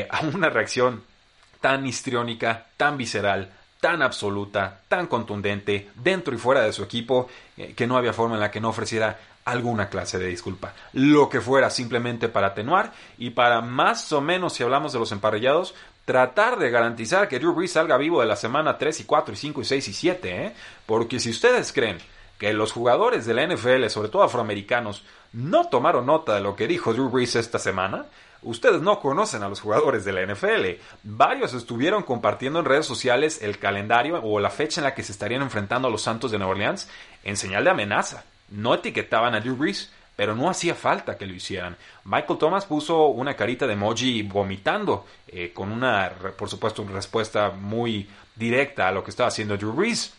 a 0.09 0.21
una 0.33 0.49
reacción 0.49 1.03
tan 1.61 1.85
histriónica, 1.85 2.65
tan 2.77 2.97
visceral, 2.97 3.51
tan 3.79 4.01
absoluta, 4.01 4.79
tan 4.87 5.05
contundente, 5.05 5.89
dentro 5.93 6.33
y 6.33 6.39
fuera 6.39 6.61
de 6.61 6.73
su 6.73 6.81
equipo, 6.81 7.29
que 7.75 7.85
no 7.85 7.95
había 7.95 8.11
forma 8.11 8.33
en 8.33 8.41
la 8.41 8.49
que 8.49 8.59
no 8.59 8.69
ofreciera 8.69 9.19
alguna 9.47 9.87
clase 9.87 10.19
de 10.19 10.27
disculpa. 10.27 10.73
Lo 10.91 11.29
que 11.29 11.39
fuera 11.39 11.69
simplemente 11.69 12.27
para 12.27 12.47
atenuar 12.47 12.91
y 13.17 13.29
para 13.29 13.61
más 13.61 14.11
o 14.11 14.19
menos, 14.19 14.53
si 14.53 14.63
hablamos 14.63 14.91
de 14.91 14.99
los 14.99 15.13
emparrillados, 15.13 15.73
tratar 16.03 16.59
de 16.59 16.69
garantizar 16.69 17.29
que 17.29 17.39
Drew 17.39 17.53
Brees 17.53 17.71
salga 17.71 17.97
vivo 17.97 18.19
de 18.19 18.27
la 18.27 18.35
semana 18.35 18.77
3 18.77 18.99
y 18.99 19.03
4 19.05 19.33
y 19.33 19.37
5 19.37 19.61
y 19.61 19.65
6 19.65 19.87
y 19.87 19.93
7, 19.93 20.45
¿eh? 20.45 20.53
Porque 20.85 21.19
si 21.21 21.29
ustedes 21.29 21.71
creen 21.71 21.97
que 22.37 22.51
los 22.51 22.73
jugadores 22.73 23.25
de 23.25 23.33
la 23.33 23.47
NFL, 23.47 23.87
sobre 23.87 24.09
todo 24.09 24.23
afroamericanos, 24.23 25.05
no 25.31 25.69
tomaron 25.69 26.05
nota 26.05 26.35
de 26.35 26.41
lo 26.41 26.55
que 26.55 26.67
dijo 26.67 26.93
Drew 26.93 27.09
Brees 27.09 27.37
esta 27.37 27.57
semana, 27.57 28.05
ustedes 28.41 28.81
no 28.81 28.99
conocen 28.99 29.43
a 29.43 29.49
los 29.49 29.61
jugadores 29.61 30.03
de 30.03 30.11
la 30.11 30.25
NFL. 30.25 30.81
Varios 31.03 31.53
estuvieron 31.53 32.03
compartiendo 32.03 32.59
en 32.59 32.65
redes 32.65 32.85
sociales 32.85 33.41
el 33.41 33.59
calendario 33.59 34.19
o 34.21 34.41
la 34.41 34.49
fecha 34.49 34.81
en 34.81 34.85
la 34.85 34.93
que 34.93 35.03
se 35.03 35.13
estarían 35.13 35.41
enfrentando 35.41 35.87
a 35.87 35.91
los 35.91 36.01
Santos 36.01 36.31
de 36.31 36.37
Nueva 36.37 36.51
Orleans 36.51 36.89
en 37.23 37.37
señal 37.37 37.63
de 37.63 37.69
amenaza. 37.69 38.25
No 38.49 38.73
etiquetaban 38.73 39.35
a 39.35 39.39
Drew 39.39 39.55
Brees, 39.55 39.91
pero 40.15 40.35
no 40.35 40.49
hacía 40.49 40.73
falta 40.73 41.17
que 41.17 41.25
lo 41.25 41.33
hicieran. 41.33 41.77
Michael 42.03 42.39
Thomas 42.39 42.65
puso 42.65 43.07
una 43.07 43.35
carita 43.35 43.67
de 43.67 43.73
emoji 43.73 44.23
vomitando, 44.23 45.05
eh, 45.27 45.51
con 45.53 45.71
una, 45.71 46.11
por 46.37 46.49
supuesto, 46.49 46.81
una 46.81 46.93
respuesta 46.93 47.51
muy 47.51 48.09
directa 48.35 48.87
a 48.87 48.91
lo 48.91 49.03
que 49.03 49.11
estaba 49.11 49.29
haciendo 49.29 49.57
Drew 49.57 49.73
Brees. 49.73 50.13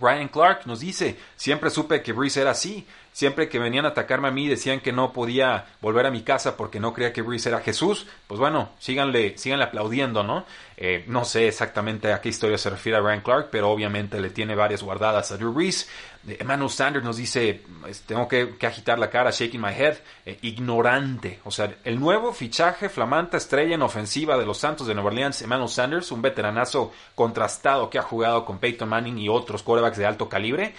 Ryan 0.00 0.28
Clark 0.28 0.66
nos 0.66 0.80
dice, 0.80 1.16
siempre 1.36 1.68
supe 1.68 2.02
que 2.02 2.12
Brees 2.12 2.36
era 2.36 2.52
así. 2.52 2.86
siempre 3.12 3.48
que 3.48 3.58
venían 3.58 3.86
a 3.86 3.88
atacarme 3.88 4.28
a 4.28 4.30
mí 4.30 4.46
decían 4.46 4.78
que 4.80 4.92
no 4.92 5.12
podía 5.12 5.66
volver 5.80 6.06
a 6.06 6.12
mi 6.12 6.22
casa 6.22 6.56
porque 6.56 6.78
no 6.78 6.94
creía 6.94 7.12
que 7.12 7.22
Brees 7.22 7.44
era 7.44 7.60
Jesús, 7.60 8.06
pues 8.28 8.38
bueno, 8.38 8.70
síganle, 8.78 9.36
síganle 9.36 9.64
aplaudiendo, 9.64 10.22
¿no? 10.22 10.46
Eh, 10.76 11.04
no 11.08 11.24
sé 11.24 11.48
exactamente 11.48 12.12
a 12.12 12.20
qué 12.20 12.28
historia 12.28 12.56
se 12.56 12.70
refiere 12.70 12.98
a 12.98 13.00
Ryan 13.00 13.20
Clark, 13.20 13.48
pero 13.50 13.68
obviamente 13.68 14.20
le 14.20 14.30
tiene 14.30 14.54
varias 14.54 14.82
guardadas 14.84 15.32
a 15.32 15.36
Drew 15.36 15.52
Brees. 15.52 15.90
Emmanuel 16.26 16.70
Sanders 16.70 17.04
nos 17.04 17.16
dice, 17.16 17.62
tengo 18.06 18.28
que, 18.28 18.54
agitar 18.66 18.98
la 18.98 19.08
cara, 19.08 19.30
shaking 19.30 19.60
my 19.60 19.72
head, 19.72 19.96
eh, 20.26 20.38
ignorante. 20.42 21.40
O 21.44 21.50
sea, 21.50 21.74
el 21.84 21.98
nuevo 21.98 22.32
fichaje, 22.32 22.90
flamante 22.90 23.38
estrella 23.38 23.74
en 23.74 23.82
ofensiva 23.82 24.36
de 24.36 24.44
los 24.44 24.58
Santos 24.58 24.86
de 24.86 24.94
Nueva 24.94 25.08
Orleans, 25.08 25.40
Emmanuel 25.40 25.70
Sanders, 25.70 26.12
un 26.12 26.20
veteranazo 26.20 26.92
contrastado 27.14 27.88
que 27.88 27.98
ha 27.98 28.02
jugado 28.02 28.44
con 28.44 28.58
Peyton 28.58 28.88
Manning 28.88 29.18
y 29.18 29.28
otros 29.30 29.62
quarterbacks 29.62 29.96
de 29.96 30.06
alto 30.06 30.28
calibre. 30.28 30.74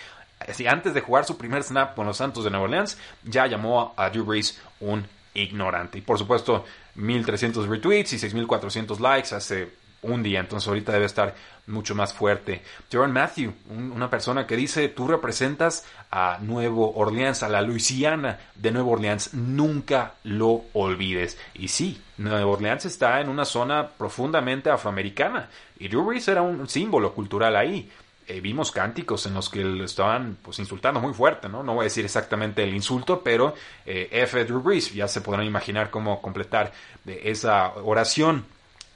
Antes 0.67 0.93
de 0.93 1.01
jugar 1.01 1.25
su 1.25 1.37
primer 1.37 1.63
snap 1.63 1.95
con 1.95 2.05
los 2.05 2.17
Santos 2.17 2.43
de 2.43 2.49
Nueva 2.51 2.65
Orleans, 2.65 2.97
ya 3.23 3.47
llamó 3.47 3.93
a 3.97 4.09
Drew 4.09 4.25
Brees 4.25 4.59
un 4.79 5.07
ignorante. 5.33 5.97
Y 5.97 6.01
por 6.01 6.17
supuesto, 6.17 6.65
1300 6.95 7.67
retweets 7.67 8.13
y 8.13 8.19
6400 8.19 8.99
likes 8.99 9.35
hace 9.35 9.80
un 10.03 10.23
día, 10.23 10.39
entonces 10.39 10.67
ahorita 10.67 10.91
debe 10.91 11.05
estar 11.05 11.35
mucho 11.67 11.95
más 11.95 12.13
fuerte. 12.13 12.61
Jerome 12.89 13.13
Matthew, 13.13 13.53
una 13.69 14.09
persona 14.09 14.47
que 14.47 14.55
dice, 14.55 14.89
tú 14.89 15.07
representas 15.07 15.85
a 16.09 16.39
Nuevo 16.41 16.93
Orleans, 16.95 17.43
a 17.43 17.49
la 17.49 17.61
Luisiana 17.61 18.39
de 18.55 18.71
Nuevo 18.71 18.91
Orleans, 18.91 19.33
nunca 19.33 20.15
lo 20.23 20.63
olvides. 20.73 21.37
Y 21.53 21.67
sí, 21.67 22.01
Nuevo 22.17 22.53
Orleans 22.53 22.85
está 22.85 23.21
en 23.21 23.29
una 23.29 23.45
zona 23.45 23.87
profundamente 23.89 24.69
afroamericana 24.69 25.49
y 25.79 25.87
Drew 25.87 26.03
Brees 26.03 26.27
era 26.27 26.41
un 26.41 26.67
símbolo 26.67 27.13
cultural 27.13 27.55
ahí. 27.55 27.89
Eh, 28.27 28.39
vimos 28.39 28.71
cánticos 28.71 29.25
en 29.25 29.33
los 29.33 29.49
que 29.49 29.63
lo 29.63 29.83
estaban 29.83 30.37
pues 30.41 30.59
insultando 30.59 31.01
muy 31.01 31.13
fuerte, 31.13 31.49
¿no? 31.49 31.63
No 31.63 31.73
voy 31.73 31.81
a 31.81 31.83
decir 31.85 32.05
exactamente 32.05 32.63
el 32.63 32.73
insulto, 32.73 33.21
pero 33.23 33.55
eh, 33.85 34.07
F. 34.11 34.45
Drew 34.45 34.61
Brees, 34.61 34.93
ya 34.93 35.07
se 35.07 35.21
podrán 35.21 35.45
imaginar 35.45 35.89
cómo 35.89 36.21
completar 36.21 36.71
eh, 37.05 37.21
esa 37.25 37.73
oración. 37.73 38.45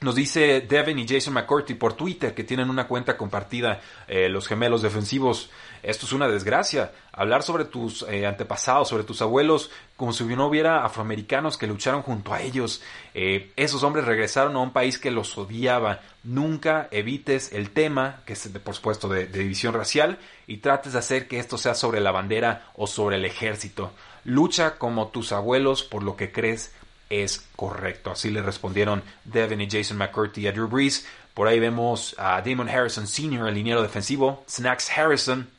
Nos 0.02 0.14
dice 0.14 0.60
Devin 0.62 1.00
y 1.00 1.08
Jason 1.08 1.34
McCourty 1.34 1.74
por 1.74 1.94
Twitter 1.94 2.36
que 2.36 2.44
tienen 2.44 2.70
una 2.70 2.86
cuenta 2.86 3.16
compartida, 3.16 3.80
eh, 4.10 4.28
los 4.28 4.46
gemelos 4.46 4.82
defensivos. 4.82 5.50
Esto 5.82 6.06
es 6.06 6.12
una 6.12 6.28
desgracia. 6.28 6.92
Hablar 7.14 7.44
sobre 7.44 7.64
tus 7.64 8.06
eh, 8.10 8.26
antepasados, 8.26 8.90
sobre 8.90 9.06
tus 9.06 9.22
abuelos, 9.22 9.72
como 9.96 10.12
si 10.12 10.26
no 10.26 10.48
hubiera 10.48 10.84
afroamericanos 10.84 11.58
que 11.58 11.66
lucharon 11.66 12.02
junto 12.02 12.34
a 12.34 12.42
ellos. 12.42 12.84
Eh, 13.14 13.54
esos 13.56 13.84
hombres 13.84 14.04
regresaron 14.06 14.58
a 14.58 14.60
un 14.60 14.74
país 14.74 15.00
que 15.00 15.12
los 15.12 15.38
odiaba. 15.38 16.02
Nunca 16.24 16.90
evites 16.92 17.54
el 17.54 17.70
tema, 17.70 18.22
que 18.26 18.34
es 18.34 18.50
por 18.64 18.76
supuesto 18.76 19.08
de 19.08 19.28
división 19.28 19.74
racial, 19.74 20.20
y 20.46 20.58
trates 20.58 20.94
de 20.94 21.00
hacer 21.00 21.30
que 21.30 21.40
esto 21.40 21.58
sea 21.58 21.74
sobre 21.74 22.02
la 22.02 22.12
bandera 22.12 22.70
o 22.76 22.86
sobre 22.86 23.16
el 23.16 23.24
ejército. 23.24 23.94
Lucha 24.26 24.78
como 24.78 25.08
tus 25.08 25.32
abuelos 25.32 25.84
por 25.84 26.04
lo 26.04 26.18
que 26.18 26.34
crees 26.34 26.74
es 27.10 27.48
correcto. 27.56 28.12
Así 28.12 28.30
le 28.30 28.42
respondieron 28.42 29.04
Devin 29.24 29.62
y 29.62 29.70
Jason 29.70 29.98
McCurdy 29.98 30.48
a 30.48 30.52
Drew 30.52 30.68
Brees. 30.68 31.06
Por 31.34 31.48
ahí 31.48 31.60
vemos 31.60 32.16
a 32.18 32.42
Damon 32.42 32.70
Harrison 32.70 33.08
Sr., 33.08 33.48
el 33.48 33.56
liniero 33.56 33.82
defensivo, 33.82 34.44
Snacks 34.50 34.90
Harrison. 34.98 35.50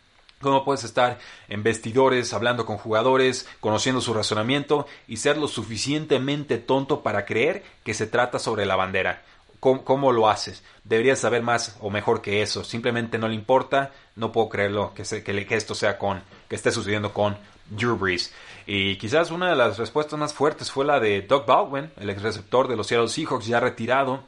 ¿Cómo 0.40 0.64
puedes 0.64 0.84
estar 0.84 1.18
en 1.48 1.62
vestidores, 1.62 2.34
hablando 2.34 2.66
con 2.66 2.76
jugadores, 2.76 3.48
conociendo 3.60 4.00
su 4.00 4.12
razonamiento 4.12 4.86
y 5.08 5.16
ser 5.16 5.38
lo 5.38 5.48
suficientemente 5.48 6.58
tonto 6.58 7.02
para 7.02 7.24
creer 7.24 7.64
que 7.84 7.94
se 7.94 8.06
trata 8.06 8.38
sobre 8.38 8.66
la 8.66 8.76
bandera? 8.76 9.22
¿Cómo, 9.60 10.12
lo 10.12 10.28
haces? 10.28 10.62
Deberías 10.84 11.18
saber 11.18 11.42
más 11.42 11.76
o 11.80 11.90
mejor 11.90 12.22
que 12.22 12.42
eso. 12.42 12.62
Simplemente 12.62 13.18
no 13.18 13.26
le 13.26 13.34
importa. 13.34 13.90
No 14.14 14.30
puedo 14.30 14.48
creerlo 14.48 14.94
que, 14.94 15.02
que, 15.02 15.46
que 15.46 15.56
esto 15.56 15.74
sea 15.74 15.98
con, 15.98 16.22
que 16.48 16.54
esté 16.54 16.70
sucediendo 16.70 17.12
con 17.12 17.36
Drew 17.70 17.96
Brees. 17.96 18.32
Y 18.66 18.96
quizás 18.96 19.30
una 19.30 19.50
de 19.50 19.56
las 19.56 19.78
respuestas 19.78 20.18
más 20.18 20.34
fuertes 20.34 20.70
fue 20.70 20.84
la 20.84 21.00
de 21.00 21.22
Doug 21.22 21.46
Baldwin, 21.46 21.90
el 21.98 22.10
ex 22.10 22.22
receptor 22.22 22.68
de 22.68 22.76
los 22.76 22.86
Seattle 22.86 23.08
Seahawks 23.08 23.46
ya 23.46 23.60
retirado, 23.60 24.24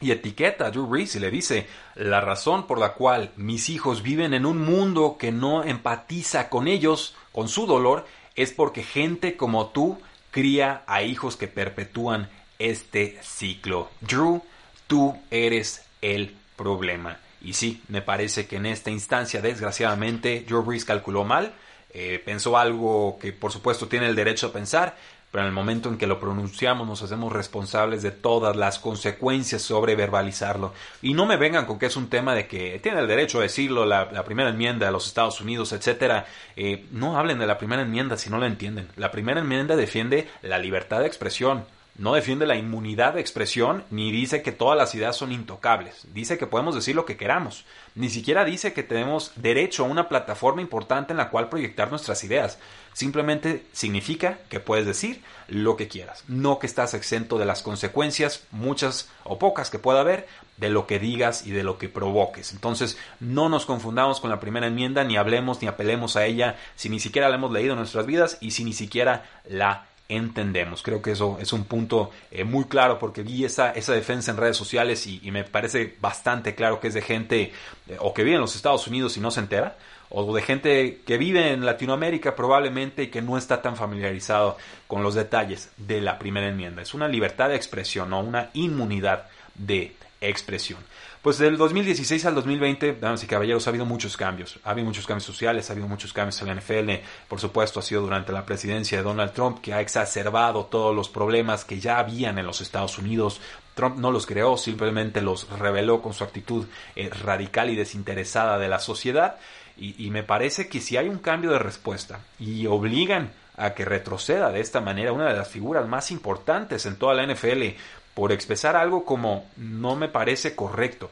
y 0.00 0.12
etiqueta 0.12 0.66
a 0.66 0.70
Drew 0.70 0.86
Brees 0.86 1.16
y 1.16 1.18
le 1.18 1.30
dice, 1.30 1.66
la 1.96 2.20
razón 2.20 2.66
por 2.66 2.78
la 2.78 2.94
cual 2.94 3.32
mis 3.36 3.68
hijos 3.68 4.02
viven 4.02 4.32
en 4.32 4.46
un 4.46 4.58
mundo 4.58 5.16
que 5.18 5.32
no 5.32 5.64
empatiza 5.64 6.48
con 6.48 6.68
ellos, 6.68 7.16
con 7.32 7.48
su 7.48 7.66
dolor, 7.66 8.06
es 8.36 8.52
porque 8.52 8.84
gente 8.84 9.36
como 9.36 9.68
tú 9.68 9.98
cría 10.30 10.84
a 10.86 11.02
hijos 11.02 11.36
que 11.36 11.48
perpetúan 11.48 12.28
este 12.58 13.18
ciclo. 13.22 13.90
Drew, 14.00 14.42
tú 14.86 15.20
eres 15.30 15.84
el 16.00 16.36
problema. 16.56 17.18
Y 17.40 17.54
sí, 17.54 17.82
me 17.88 18.02
parece 18.02 18.46
que 18.46 18.56
en 18.56 18.66
esta 18.66 18.90
instancia, 18.90 19.40
desgraciadamente, 19.40 20.44
Drew 20.46 20.62
Brees 20.62 20.84
calculó 20.84 21.24
mal 21.24 21.54
eh, 21.90 22.20
pensó 22.24 22.58
algo 22.58 23.18
que 23.20 23.32
por 23.32 23.52
supuesto 23.52 23.88
tiene 23.88 24.08
el 24.08 24.14
derecho 24.14 24.48
a 24.48 24.52
pensar, 24.52 24.96
pero 25.30 25.42
en 25.42 25.48
el 25.48 25.54
momento 25.54 25.88
en 25.88 25.98
que 25.98 26.06
lo 26.06 26.18
pronunciamos 26.18 26.88
nos 26.88 27.02
hacemos 27.02 27.32
responsables 27.32 28.02
de 28.02 28.10
todas 28.10 28.56
las 28.56 28.78
consecuencias 28.78 29.60
sobre 29.60 29.94
verbalizarlo. 29.94 30.72
Y 31.02 31.12
no 31.12 31.26
me 31.26 31.36
vengan 31.36 31.66
con 31.66 31.78
que 31.78 31.86
es 31.86 31.96
un 31.96 32.08
tema 32.08 32.34
de 32.34 32.46
que 32.46 32.78
tiene 32.82 33.00
el 33.00 33.08
derecho 33.08 33.38
a 33.38 33.42
decirlo 33.42 33.84
la, 33.84 34.24
primera 34.24 34.50
enmienda 34.50 34.86
de 34.86 34.92
los 34.92 35.06
Estados 35.06 35.40
Unidos, 35.40 35.72
etcétera. 35.72 36.26
Eh, 36.56 36.86
no 36.92 37.18
hablen 37.18 37.38
de 37.38 37.46
la 37.46 37.58
primera 37.58 37.82
enmienda 37.82 38.16
si 38.16 38.30
no 38.30 38.38
la 38.38 38.46
entienden. 38.46 38.88
La 38.96 39.10
primera 39.10 39.40
enmienda 39.40 39.76
defiende 39.76 40.28
la 40.42 40.58
libertad 40.58 41.00
de 41.00 41.06
expresión 41.06 41.64
no 41.98 42.14
defiende 42.14 42.46
la 42.46 42.54
inmunidad 42.54 43.14
de 43.14 43.20
expresión 43.20 43.84
ni 43.90 44.12
dice 44.12 44.40
que 44.40 44.52
todas 44.52 44.78
las 44.78 44.94
ideas 44.94 45.16
son 45.16 45.32
intocables. 45.32 46.06
Dice 46.14 46.38
que 46.38 46.46
podemos 46.46 46.76
decir 46.76 46.94
lo 46.94 47.04
que 47.04 47.16
queramos. 47.16 47.64
Ni 47.96 48.08
siquiera 48.08 48.44
dice 48.44 48.72
que 48.72 48.84
tenemos 48.84 49.32
derecho 49.34 49.84
a 49.84 49.88
una 49.88 50.08
plataforma 50.08 50.62
importante 50.62 51.12
en 51.12 51.16
la 51.16 51.28
cual 51.28 51.48
proyectar 51.48 51.90
nuestras 51.90 52.22
ideas. 52.22 52.60
Simplemente 52.92 53.66
significa 53.72 54.38
que 54.48 54.60
puedes 54.60 54.86
decir 54.86 55.22
lo 55.48 55.76
que 55.76 55.88
quieras. 55.88 56.22
No 56.28 56.60
que 56.60 56.68
estás 56.68 56.94
exento 56.94 57.36
de 57.36 57.46
las 57.46 57.62
consecuencias, 57.62 58.44
muchas 58.52 59.10
o 59.24 59.40
pocas 59.40 59.68
que 59.68 59.80
pueda 59.80 60.00
haber, 60.00 60.28
de 60.56 60.70
lo 60.70 60.86
que 60.86 61.00
digas 61.00 61.46
y 61.46 61.50
de 61.50 61.64
lo 61.64 61.78
que 61.78 61.88
provoques. 61.88 62.52
Entonces, 62.52 62.96
no 63.18 63.48
nos 63.48 63.66
confundamos 63.66 64.20
con 64.20 64.30
la 64.30 64.38
primera 64.38 64.68
enmienda, 64.68 65.02
ni 65.02 65.16
hablemos 65.16 65.60
ni 65.62 65.66
apelemos 65.66 66.14
a 66.14 66.26
ella 66.26 66.56
si 66.76 66.90
ni 66.90 67.00
siquiera 67.00 67.28
la 67.28 67.36
hemos 67.36 67.50
leído 67.50 67.72
en 67.72 67.78
nuestras 67.78 68.06
vidas 68.06 68.38
y 68.40 68.52
si 68.52 68.62
ni 68.62 68.72
siquiera 68.72 69.24
la 69.48 69.87
entendemos. 70.08 70.82
Creo 70.82 71.02
que 71.02 71.12
eso 71.12 71.38
es 71.40 71.52
un 71.52 71.64
punto 71.64 72.10
eh, 72.30 72.44
muy 72.44 72.64
claro 72.64 72.98
porque 72.98 73.22
vi 73.22 73.44
esa, 73.44 73.72
esa 73.72 73.92
defensa 73.92 74.30
en 74.30 74.38
redes 74.38 74.56
sociales 74.56 75.06
y, 75.06 75.30
me 75.30 75.44
parece 75.44 75.96
bastante 76.00 76.54
claro 76.54 76.80
que 76.80 76.88
es 76.88 76.94
de 76.94 77.02
gente 77.02 77.52
eh, 77.88 77.96
o 78.00 78.14
que 78.14 78.24
vive 78.24 78.36
en 78.36 78.40
los 78.40 78.56
Estados 78.56 78.86
Unidos 78.86 79.16
y 79.16 79.20
no 79.20 79.30
se 79.30 79.40
entera 79.40 79.76
o 80.10 80.34
de 80.34 80.42
gente 80.42 81.02
que 81.06 81.18
vive 81.18 81.52
en 81.52 81.66
Latinoamérica 81.66 82.34
probablemente 82.34 83.04
y 83.04 83.06
que 83.08 83.20
no 83.20 83.36
está 83.36 83.60
tan 83.60 83.76
familiarizado 83.76 84.56
con 84.86 85.02
los 85.02 85.14
detalles 85.14 85.70
de 85.76 86.00
la 86.00 86.18
primera 86.18 86.48
enmienda. 86.48 86.82
Es 86.82 86.94
una 86.94 87.08
libertad 87.08 87.50
de 87.50 87.56
expresión, 87.56 88.10
no 88.10 88.20
una 88.20 88.48
inmunidad 88.54 89.26
de 89.54 89.94
expresión. 90.20 90.80
Pues 91.28 91.36
del 91.36 91.58
2016 91.58 92.24
al 92.24 92.34
2020, 92.36 92.94
damas 92.94 93.22
y 93.22 93.26
caballeros, 93.26 93.66
ha 93.66 93.68
habido 93.68 93.84
muchos 93.84 94.16
cambios. 94.16 94.58
Ha 94.64 94.70
habido 94.70 94.86
muchos 94.86 95.06
cambios 95.06 95.26
sociales, 95.26 95.68
ha 95.68 95.74
habido 95.74 95.86
muchos 95.86 96.14
cambios 96.14 96.40
en 96.40 96.48
la 96.48 96.54
NFL. 96.54 97.04
Por 97.28 97.38
supuesto, 97.38 97.80
ha 97.80 97.82
sido 97.82 98.00
durante 98.00 98.32
la 98.32 98.46
presidencia 98.46 98.96
de 98.96 99.04
Donald 99.04 99.32
Trump 99.32 99.60
que 99.60 99.74
ha 99.74 99.82
exacerbado 99.82 100.64
todos 100.64 100.96
los 100.96 101.10
problemas 101.10 101.66
que 101.66 101.80
ya 101.80 101.98
habían 101.98 102.38
en 102.38 102.46
los 102.46 102.62
Estados 102.62 102.96
Unidos. 102.96 103.42
Trump 103.74 103.98
no 103.98 104.10
los 104.10 104.24
creó, 104.24 104.56
simplemente 104.56 105.20
los 105.20 105.50
reveló 105.50 106.00
con 106.00 106.14
su 106.14 106.24
actitud 106.24 106.64
eh, 106.96 107.10
radical 107.10 107.68
y 107.68 107.76
desinteresada 107.76 108.58
de 108.58 108.68
la 108.68 108.78
sociedad. 108.78 109.36
Y, 109.76 110.02
y 110.02 110.10
me 110.10 110.22
parece 110.22 110.66
que 110.70 110.80
si 110.80 110.96
hay 110.96 111.10
un 111.10 111.18
cambio 111.18 111.50
de 111.50 111.58
respuesta 111.58 112.20
y 112.38 112.64
obligan 112.64 113.32
a 113.58 113.74
que 113.74 113.84
retroceda 113.84 114.50
de 114.50 114.60
esta 114.60 114.80
manera 114.80 115.12
una 115.12 115.28
de 115.28 115.36
las 115.36 115.48
figuras 115.48 115.86
más 115.86 116.10
importantes 116.10 116.86
en 116.86 116.96
toda 116.96 117.12
la 117.12 117.26
NFL 117.26 117.76
por 118.14 118.32
expresar 118.32 118.76
algo 118.76 119.04
como 119.04 119.44
no 119.58 119.94
me 119.94 120.08
parece 120.08 120.56
correcto 120.56 121.10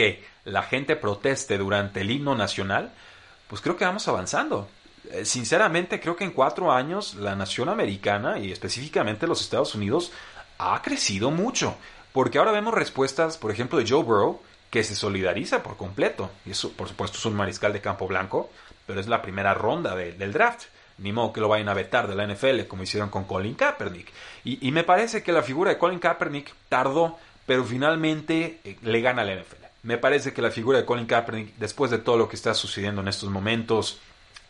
que 0.00 0.24
la 0.46 0.62
gente 0.62 0.96
proteste 0.96 1.58
durante 1.58 2.00
el 2.00 2.10
himno 2.10 2.34
nacional, 2.34 2.90
pues 3.48 3.60
creo 3.60 3.76
que 3.76 3.84
vamos 3.84 4.08
avanzando. 4.08 4.66
Eh, 5.10 5.26
sinceramente, 5.26 6.00
creo 6.00 6.16
que 6.16 6.24
en 6.24 6.30
cuatro 6.30 6.72
años 6.72 7.16
la 7.16 7.36
nación 7.36 7.68
americana 7.68 8.38
y 8.38 8.50
específicamente 8.50 9.26
los 9.26 9.42
Estados 9.42 9.74
Unidos 9.74 10.10
ha 10.56 10.80
crecido 10.80 11.30
mucho. 11.30 11.76
Porque 12.14 12.38
ahora 12.38 12.50
vemos 12.50 12.72
respuestas, 12.72 13.36
por 13.36 13.50
ejemplo, 13.50 13.78
de 13.78 13.86
Joe 13.86 14.02
Burrow, 14.02 14.40
que 14.70 14.84
se 14.84 14.94
solidariza 14.94 15.62
por 15.62 15.76
completo. 15.76 16.30
Y 16.46 16.52
eso, 16.52 16.72
por 16.72 16.88
supuesto, 16.88 17.18
es 17.18 17.26
un 17.26 17.34
mariscal 17.34 17.74
de 17.74 17.82
campo 17.82 18.08
blanco, 18.08 18.50
pero 18.86 19.00
es 19.00 19.06
la 19.06 19.20
primera 19.20 19.52
ronda 19.52 19.94
del 19.94 20.32
draft 20.32 20.64
ni 20.96 21.12
modo 21.12 21.32
que 21.32 21.40
lo 21.40 21.48
vayan 21.48 21.68
a 21.68 21.74
vetar 21.74 22.08
de 22.08 22.14
la 22.14 22.26
NFL 22.26 22.66
como 22.68 22.82
hicieron 22.82 23.10
con 23.10 23.24
Colin 23.24 23.54
Kaepernick. 23.54 24.12
Y, 24.44 24.70
me 24.70 24.84
parece 24.84 25.22
que 25.22 25.32
la 25.32 25.42
figura 25.42 25.70
de 25.70 25.78
Colin 25.78 25.98
Kaepernick 25.98 26.52
tardó, 26.68 27.18
pero 27.46 27.64
finalmente 27.64 28.60
eh, 28.64 28.76
le 28.82 29.00
gana 29.00 29.22
a 29.22 29.24
la 29.24 29.34
NFL. 29.34 29.69
Me 29.82 29.96
parece 29.98 30.32
que 30.32 30.42
la 30.42 30.50
figura 30.50 30.78
de 30.78 30.84
Colin 30.84 31.06
Kaepernick, 31.06 31.56
después 31.56 31.90
de 31.90 31.98
todo 31.98 32.16
lo 32.16 32.28
que 32.28 32.36
está 32.36 32.54
sucediendo 32.54 33.00
en 33.00 33.08
estos 33.08 33.30
momentos, 33.30 33.98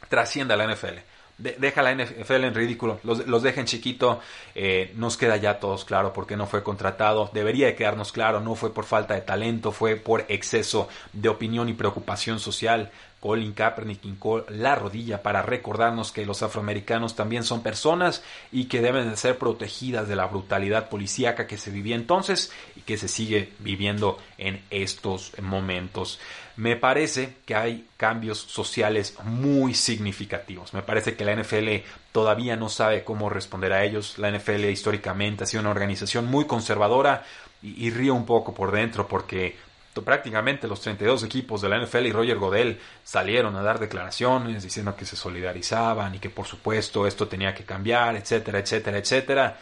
trasciende 0.09 0.55
a 0.55 0.57
la 0.57 0.67
NFL. 0.67 0.99
deja 1.39 1.83
la 1.83 1.95
NFL 1.95 2.45
en 2.45 2.55
ridículo, 2.55 3.01
los, 3.05 3.27
los 3.27 3.43
deja 3.43 3.61
en 3.61 3.67
chiquito, 3.67 4.21
eh, 4.55 4.93
nos 4.97 5.17
queda 5.17 5.37
ya 5.37 5.59
todos 5.59 5.85
claro 5.85 6.13
por 6.13 6.27
qué 6.27 6.37
no 6.37 6.47
fue 6.47 6.63
contratado, 6.63 7.31
debería 7.33 7.67
de 7.67 7.77
quedarnos 7.77 8.13
claro, 8.13 8.41
no 8.41 8.57
fue 8.57 8.75
por 8.75 8.85
falta 8.85 9.15
de 9.15 9.23
talento, 9.23 9.73
fue 9.73 9.97
por 9.97 10.27
exceso 10.29 10.89
de 11.13 11.29
opinión 11.29 11.69
y 11.69 11.75
preocupación 11.75 12.41
social. 12.41 12.91
Colin 13.21 13.53
Kaepernick 13.53 14.05
hincó 14.07 14.47
la 14.49 14.75
rodilla 14.75 15.23
para 15.23 15.43
recordarnos 15.43 16.11
que 16.11 16.25
los 16.25 16.43
afroamericanos 16.43 17.15
también 17.15 17.45
son 17.45 17.63
personas 17.63 18.23
y 18.51 18.65
que 18.65 18.81
deben 18.81 19.11
de 19.11 19.17
ser 19.17 19.37
protegidas 19.37 20.09
de 20.09 20.17
la 20.17 20.27
brutalidad 20.27 20.89
policíaca 20.89 21.47
que 21.47 21.59
se 21.59 21.71
vivía 21.71 21.97
entonces 21.97 22.51
y 22.77 22.81
que 22.81 22.97
se 22.97 23.09
sigue 23.09 23.53
viviendo 23.59 24.19
en 24.39 24.63
estos 24.71 25.33
momentos. 25.43 26.19
Me 26.57 26.77
parece 26.77 27.37
que 27.45 27.55
hay 27.55 27.87
cambios 27.99 28.39
sociales 28.39 29.17
muy 29.23 29.75
significativos. 29.75 30.73
Me 30.73 30.83
parece 30.83 31.15
que 31.15 31.25
la 31.25 31.37
NFL 31.37 31.87
todavía 32.13 32.57
no 32.57 32.71
sabe 32.71 33.05
cómo 33.05 33.29
responder 33.29 33.73
a 33.73 33.85
ellos. 33.85 34.19
La 34.19 34.31
NFL 34.31 34.65
históricamente 34.65 35.45
ha 35.45 35.47
sido 35.47 35.61
una 35.61 35.71
organización 35.71 36.27
muy 36.27 36.47
conservadora 36.47 37.25
y, 37.63 37.87
y 37.87 37.91
río 37.91 38.15
un 38.15 38.27
poco 38.27 38.55
por 38.55 38.73
dentro 38.73 39.07
porque 39.09 39.57
prácticamente 39.95 40.69
los 40.69 40.81
32 40.81 41.25
equipos 41.25 41.61
de 41.61 41.69
la 41.69 41.85
NFL 41.85 42.07
y 42.07 42.13
Roger 42.13 42.39
Godel 42.39 42.81
salieron 43.03 43.57
a 43.57 43.63
dar 43.63 43.79
declaraciones 43.79 44.63
diciendo 44.63 44.95
que 44.97 45.05
se 45.05 45.17
solidarizaban 45.17 46.15
y 46.15 46.19
que 46.19 46.31
por 46.31 46.47
supuesto 46.47 47.07
esto 47.07 47.27
tenía 47.27 47.55
que 47.55 47.65
cambiar, 47.65 48.17
etcétera, 48.17 48.61
etcétera, 48.61 48.99
etcétera. 48.99 49.57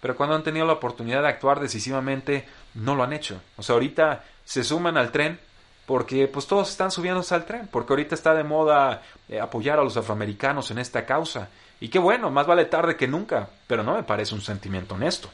Pero 0.00 0.16
cuando 0.16 0.34
han 0.34 0.42
tenido 0.42 0.66
la 0.66 0.74
oportunidad 0.74 1.22
de 1.22 1.28
actuar 1.28 1.60
decisivamente, 1.60 2.46
no 2.74 2.94
lo 2.94 3.02
han 3.02 3.12
hecho. 3.12 3.40
O 3.56 3.62
sea, 3.62 3.74
ahorita 3.74 4.24
se 4.44 4.64
suman 4.64 4.96
al 4.96 5.12
tren 5.12 5.38
porque 5.86 6.28
pues 6.28 6.46
todos 6.46 6.70
están 6.70 6.90
subiéndose 6.90 7.34
al 7.34 7.44
tren, 7.46 7.68
porque 7.70 7.92
ahorita 7.92 8.14
está 8.14 8.34
de 8.34 8.44
moda 8.44 9.02
eh, 9.28 9.40
apoyar 9.40 9.78
a 9.78 9.84
los 9.84 9.96
afroamericanos 9.96 10.70
en 10.70 10.78
esta 10.78 11.04
causa. 11.04 11.48
Y 11.80 11.88
qué 11.88 11.98
bueno, 11.98 12.30
más 12.30 12.46
vale 12.46 12.66
tarde 12.66 12.96
que 12.96 13.08
nunca, 13.08 13.48
pero 13.66 13.82
no 13.82 13.94
me 13.94 14.02
parece 14.02 14.34
un 14.34 14.42
sentimiento 14.42 14.94
honesto. 14.94 15.30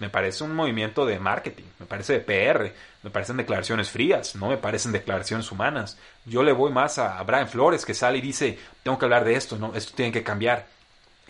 Me 0.00 0.08
parece 0.08 0.42
un 0.42 0.54
movimiento 0.54 1.06
de 1.06 1.20
marketing, 1.20 1.64
me 1.78 1.86
parece 1.86 2.14
de 2.14 2.20
PR, 2.20 2.72
me 3.02 3.10
parecen 3.10 3.36
declaraciones 3.36 3.90
frías, 3.90 4.34
no 4.34 4.48
me 4.48 4.56
parecen 4.56 4.92
declaraciones 4.92 5.52
humanas. 5.52 5.98
Yo 6.24 6.42
le 6.42 6.52
voy 6.52 6.72
más 6.72 6.98
a 6.98 7.22
Brian 7.22 7.48
Flores 7.48 7.84
que 7.84 7.94
sale 7.94 8.18
y 8.18 8.22
dice, 8.22 8.58
tengo 8.82 8.98
que 8.98 9.04
hablar 9.04 9.24
de 9.24 9.34
esto, 9.34 9.56
no, 9.58 9.74
esto 9.74 9.92
tiene 9.94 10.10
que 10.10 10.22
cambiar. 10.22 10.66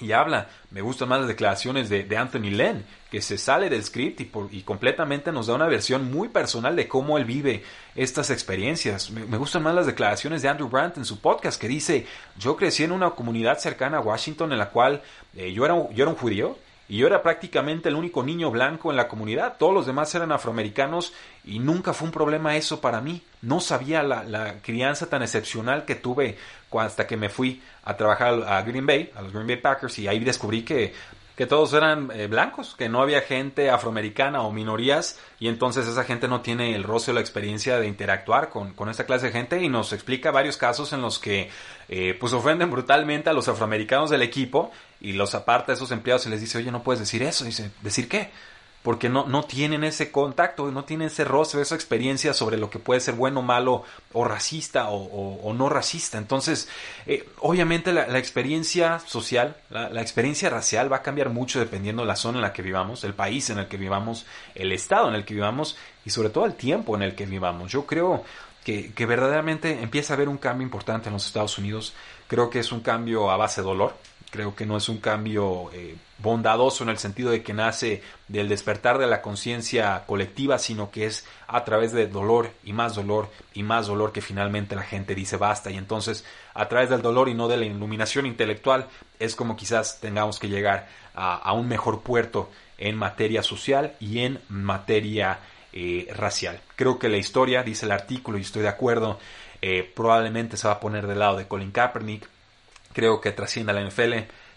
Y 0.01 0.13
habla, 0.13 0.49
me 0.71 0.81
gustan 0.81 1.11
más 1.11 1.19
las 1.21 1.29
declaraciones 1.29 1.91
de, 1.91 2.17
Anthony 2.17 2.51
Len, 2.51 2.87
que 3.11 3.21
se 3.21 3.37
sale 3.37 3.69
del 3.69 3.85
script 3.85 4.21
y, 4.23 4.31
y, 4.51 4.63
completamente 4.63 5.31
nos 5.31 5.49
da 5.49 5.55
una 5.55 5.67
versión 5.67 6.11
muy 6.11 6.29
personal 6.29 6.75
de 6.75 6.89
cómo 6.89 7.19
él 7.19 7.27
vive 7.27 7.63
estas 7.95 8.31
experiencias. 8.31 9.11
Me, 9.11 9.37
gustan 9.37 9.63
más 9.63 9.75
las 9.75 9.85
declaraciones 9.85 10.41
de 10.41 10.49
Andrew 10.49 10.71
Brandt 10.71 10.97
en 10.97 11.05
su 11.05 11.21
podcast, 11.21 11.61
que 11.61 11.69
dice, 11.69 12.07
yo 12.39 12.57
crecí 12.57 12.83
en 12.83 12.93
una 12.93 13.11
comunidad 13.11 13.59
cercana 13.59 13.99
a 13.99 14.01
Washington 14.01 14.53
en 14.53 14.59
la 14.59 14.71
cual 14.71 15.03
eh, 15.37 15.53
yo, 15.53 15.67
era, 15.67 15.75
yo 15.91 16.05
era 16.05 16.09
un 16.09 16.17
judío, 16.17 16.57
y 16.91 16.97
yo 16.97 17.07
era 17.07 17.23
prácticamente 17.23 17.89
el 17.89 17.95
único 17.95 18.25
niño 18.25 18.51
blanco 18.51 18.91
en 18.91 18.97
la 18.97 19.07
comunidad. 19.07 19.59
Todos 19.59 19.73
los 19.73 19.87
demás 19.87 20.13
eran 20.17 20.33
afroamericanos 20.33 21.13
y 21.45 21.61
nunca 21.61 21.93
fue 21.93 22.07
un 22.07 22.13
problema 22.13 22.57
eso 22.57 22.81
para 22.81 23.01
mí. 23.01 23.23
No 23.43 23.61
sabía 23.61 24.03
la, 24.03 24.57
crianza 24.61 25.09
tan 25.09 25.23
excepcional 25.23 25.85
que 25.85 25.95
tuve 25.95 26.37
hasta 26.73 27.07
que 27.07 27.17
me 27.17 27.29
fui 27.29 27.63
a 27.85 27.97
trabajar 27.97 28.43
a 28.45 28.61
Green 28.63 28.87
Bay, 28.87 29.13
a 29.15 29.23
los 29.23 29.33
Green 29.33 29.47
Bay 29.47 29.59
Packers, 29.59 30.01
y 30.01 30.09
ahí 30.09 30.19
descubrí 30.19 30.65
que 30.65 30.93
que 31.41 31.47
todos 31.47 31.73
eran 31.73 32.11
eh, 32.13 32.27
blancos, 32.27 32.75
que 32.77 32.91
no 32.91 33.01
había 33.01 33.23
gente 33.23 33.71
afroamericana 33.71 34.43
o 34.43 34.53
minorías 34.53 35.19
y 35.39 35.49
entonces 35.49 35.89
esa 35.89 36.05
gente 36.05 36.29
no 36.29 36.43
tiene 36.43 36.75
el 36.75 36.83
roce 36.83 37.13
o 37.13 37.15
la 37.15 37.23
experiencia 37.23 37.81
de 37.81 37.87
interactuar 37.87 38.51
con, 38.51 38.75
con 38.75 38.91
esta 38.91 39.07
clase 39.07 39.29
de 39.29 39.33
gente 39.33 39.59
y 39.63 39.71
nos 39.71 39.95
explica 39.95 40.33
varios 40.33 40.59
casos 40.59 40.93
en 40.93 41.01
los 41.01 41.19
que 41.19 41.49
eh, 41.89 42.15
pues 42.21 42.35
ofenden 42.35 42.71
brutalmente 42.71 43.31
a 43.31 43.33
los 43.33 43.49
afroamericanos 43.49 44.11
del 44.11 44.21
equipo 44.21 44.71
y 45.01 45.15
los 45.15 45.35
aparta 45.35 45.73
a 45.73 45.77
esos 45.77 45.91
empleados 45.93 46.27
y 46.27 46.29
les 46.29 46.43
dice, 46.43 46.59
oye, 46.59 46.71
no 46.71 46.83
puedes 46.83 47.01
decir 47.01 47.23
eso. 47.23 47.47
dice, 47.47 47.71
¿decir 47.81 48.07
qué? 48.07 48.31
Porque 48.83 49.11
no, 49.11 49.27
no 49.27 49.43
tienen 49.45 49.85
ese 49.85 50.11
contacto, 50.11 50.71
no 50.71 50.85
tienen 50.85 51.09
ese 51.09 51.25
rostro, 51.25 51.61
esa 51.61 51.75
experiencia 51.75 52.33
sobre 52.33 52.57
lo 52.57 52.71
que 52.71 52.79
puede 52.79 53.01
ser 53.01 53.15
bueno, 53.15 53.43
malo 53.43 53.85
o 54.13 54.25
racista 54.25 54.89
o, 54.89 55.53
no 55.53 55.69
racista. 55.69 56.17
Entonces, 56.17 56.69
eh, 57.07 57.29
obviamente 57.41 57.93
la, 57.93 58.19
experiencia 58.19 58.99
social, 59.01 59.57
la, 59.69 60.01
experiencia 60.01 60.49
racial 60.49 60.91
va 60.91 60.99
a 60.99 61.03
cambiar 61.03 61.29
mucho 61.29 61.61
dependiendo 61.61 62.03
de 62.03 62.09
la 62.09 62.17
zona 62.17 62.39
en 62.39 62.43
la 62.43 62.53
que 62.53 62.63
vivamos, 62.63 63.05
el 63.05 63.15
país 63.15 63.51
en 63.51 63.59
el 63.59 63.67
que 63.67 63.77
vivamos, 63.77 64.25
el 64.55 64.73
estado 64.73 65.09
en 65.09 65.15
el 65.15 65.25
que 65.25 65.35
vivamos 65.35 65.77
y 66.07 66.11
sobre 66.11 66.31
todo 66.31 66.47
el 66.47 66.55
tiempo 66.55 66.97
en 66.97 67.03
el 67.03 67.15
que 67.15 67.27
vivamos. 67.27 67.71
Yo 67.71 67.85
creo 67.85 68.25
que, 68.65 68.93
que 68.93 69.05
verdaderamente 69.05 69.83
empieza 69.83 70.15
a 70.15 70.17
haber 70.17 70.31
un 70.31 70.39
cambio 70.39 70.65
importante 70.65 71.09
en 71.09 71.13
los 71.13 71.27
Estados 71.27 71.59
Unidos. 71.59 71.93
Creo 72.29 72.49
que 72.49 72.61
es 72.61 72.73
un 72.73 72.81
cambio 72.81 73.31
a 73.31 73.37
base 73.37 73.61
de 73.61 73.67
dolor, 73.67 73.95
Creo 74.31 74.55
que 74.55 74.67
no 74.67 74.77
es 74.77 74.89
un 74.89 74.99
cambio 74.99 75.71
eh, 75.73 75.97
bondadoso 76.19 76.85
en 76.85 76.91
el 76.91 76.99
sentido 76.99 77.31
de 77.31 77.43
que 77.43 77.53
nace 77.53 78.03
del 78.29 78.49
despertar 78.49 78.99
de 78.99 79.07
la 79.07 79.23
conciencia 79.23 80.05
colectiva, 80.07 80.59
sino 80.59 80.91
que 80.91 81.07
es 81.07 81.27
a 81.49 81.65
través 81.65 81.93
de 81.93 82.07
dolor 82.07 82.51
y 82.63 82.73
más 82.73 82.95
dolor 82.95 83.29
y 83.55 83.63
más 83.63 83.89
dolor 83.89 84.13
que 84.13 84.21
finalmente 84.21 84.77
la 84.77 84.83
gente 84.83 85.15
dice 85.15 85.37
basta. 85.37 85.71
Y 85.71 85.77
entonces, 85.77 86.25
a 86.55 86.69
través 86.69 86.91
del 86.91 87.03
dolor 87.03 87.29
y 87.29 87.35
no 87.35 87.49
de 87.49 87.57
la 87.57 87.65
iluminación 87.65 88.27
intelectual, 88.27 88.87
es 89.19 89.35
como 89.35 89.57
quizás 89.57 90.01
tengamos 90.01 90.39
que 90.39 90.49
llegar 90.49 90.89
a, 91.15 91.53
un 91.53 91.69
mejor 91.69 92.03
puerto 92.03 92.51
en 92.79 92.97
materia 92.97 93.43
social 93.43 93.95
y 94.01 94.21
en 94.21 94.41
materia 94.49 95.41
eh, 95.73 96.09
racial. 96.15 96.61
Creo 96.77 96.99
que 96.99 97.09
la 97.09 97.19
historia, 97.19 97.63
dice 97.63 97.85
el 97.85 97.93
artículo, 97.93 98.39
y 98.39 98.43
estoy 98.43 98.63
de 98.63 98.69
acuerdo, 98.69 99.19
eh, 99.61 99.91
probablemente 99.95 100.57
se 100.57 100.67
va 100.67 100.75
a 100.75 100.81
poner 100.81 101.07
del 101.07 101.19
lado 101.19 101.37
de 101.37 101.47
Colin 101.47 101.73
Kaepernick, 101.73 102.29
creo 102.93 103.21
que 103.21 103.33
trasciende 103.33 103.73
a 103.73 103.75
la 103.75 103.83
NFL, 103.83 104.15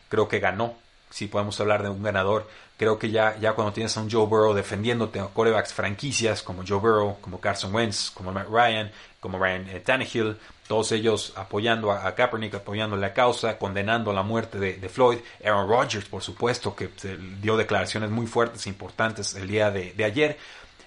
creo 0.09 0.27
que 0.27 0.39
ganó, 0.39 0.75
si 1.09 1.27
podemos 1.27 1.59
hablar 1.59 1.83
de 1.83 1.89
un 1.89 2.01
ganador, 2.01 2.47
creo 2.77 2.97
que 2.97 3.11
ya, 3.11 3.37
ya 3.39 3.53
cuando 3.53 3.73
tienes 3.73 3.95
a 3.95 4.01
un 4.01 4.09
Joe 4.09 4.25
Burrow 4.25 4.53
defendiéndote 4.53 5.19
a 5.19 5.27
corebacks 5.27 5.73
franquicias 5.73 6.41
como 6.41 6.63
Joe 6.67 6.79
Burrow, 6.79 7.17
como 7.21 7.39
Carson 7.39 7.73
Wentz, 7.73 8.09
como 8.09 8.31
Matt 8.31 8.47
Ryan, 8.49 8.91
como 9.19 9.37
Ryan 9.37 9.69
eh, 9.69 9.79
Tannehill, 9.79 10.37
todos 10.67 10.91
ellos 10.91 11.33
apoyando 11.35 11.91
a, 11.91 12.15
Kaepernick, 12.15 12.55
apoyando 12.55 12.95
la 12.95 13.13
causa, 13.13 13.57
condenando 13.57 14.11
la 14.11 14.23
muerte 14.23 14.59
de, 14.59 14.89
Floyd, 14.89 15.19
Aaron 15.43 15.69
Rodgers, 15.69 16.05
por 16.05 16.23
supuesto, 16.23 16.75
que 16.75 16.89
dio 17.41 17.57
declaraciones 17.57 18.09
muy 18.09 18.27
fuertes 18.27 18.65
e 18.65 18.69
importantes 18.69 19.35
el 19.35 19.47
día 19.47 19.71
de, 19.71 20.03
ayer. 20.03 20.37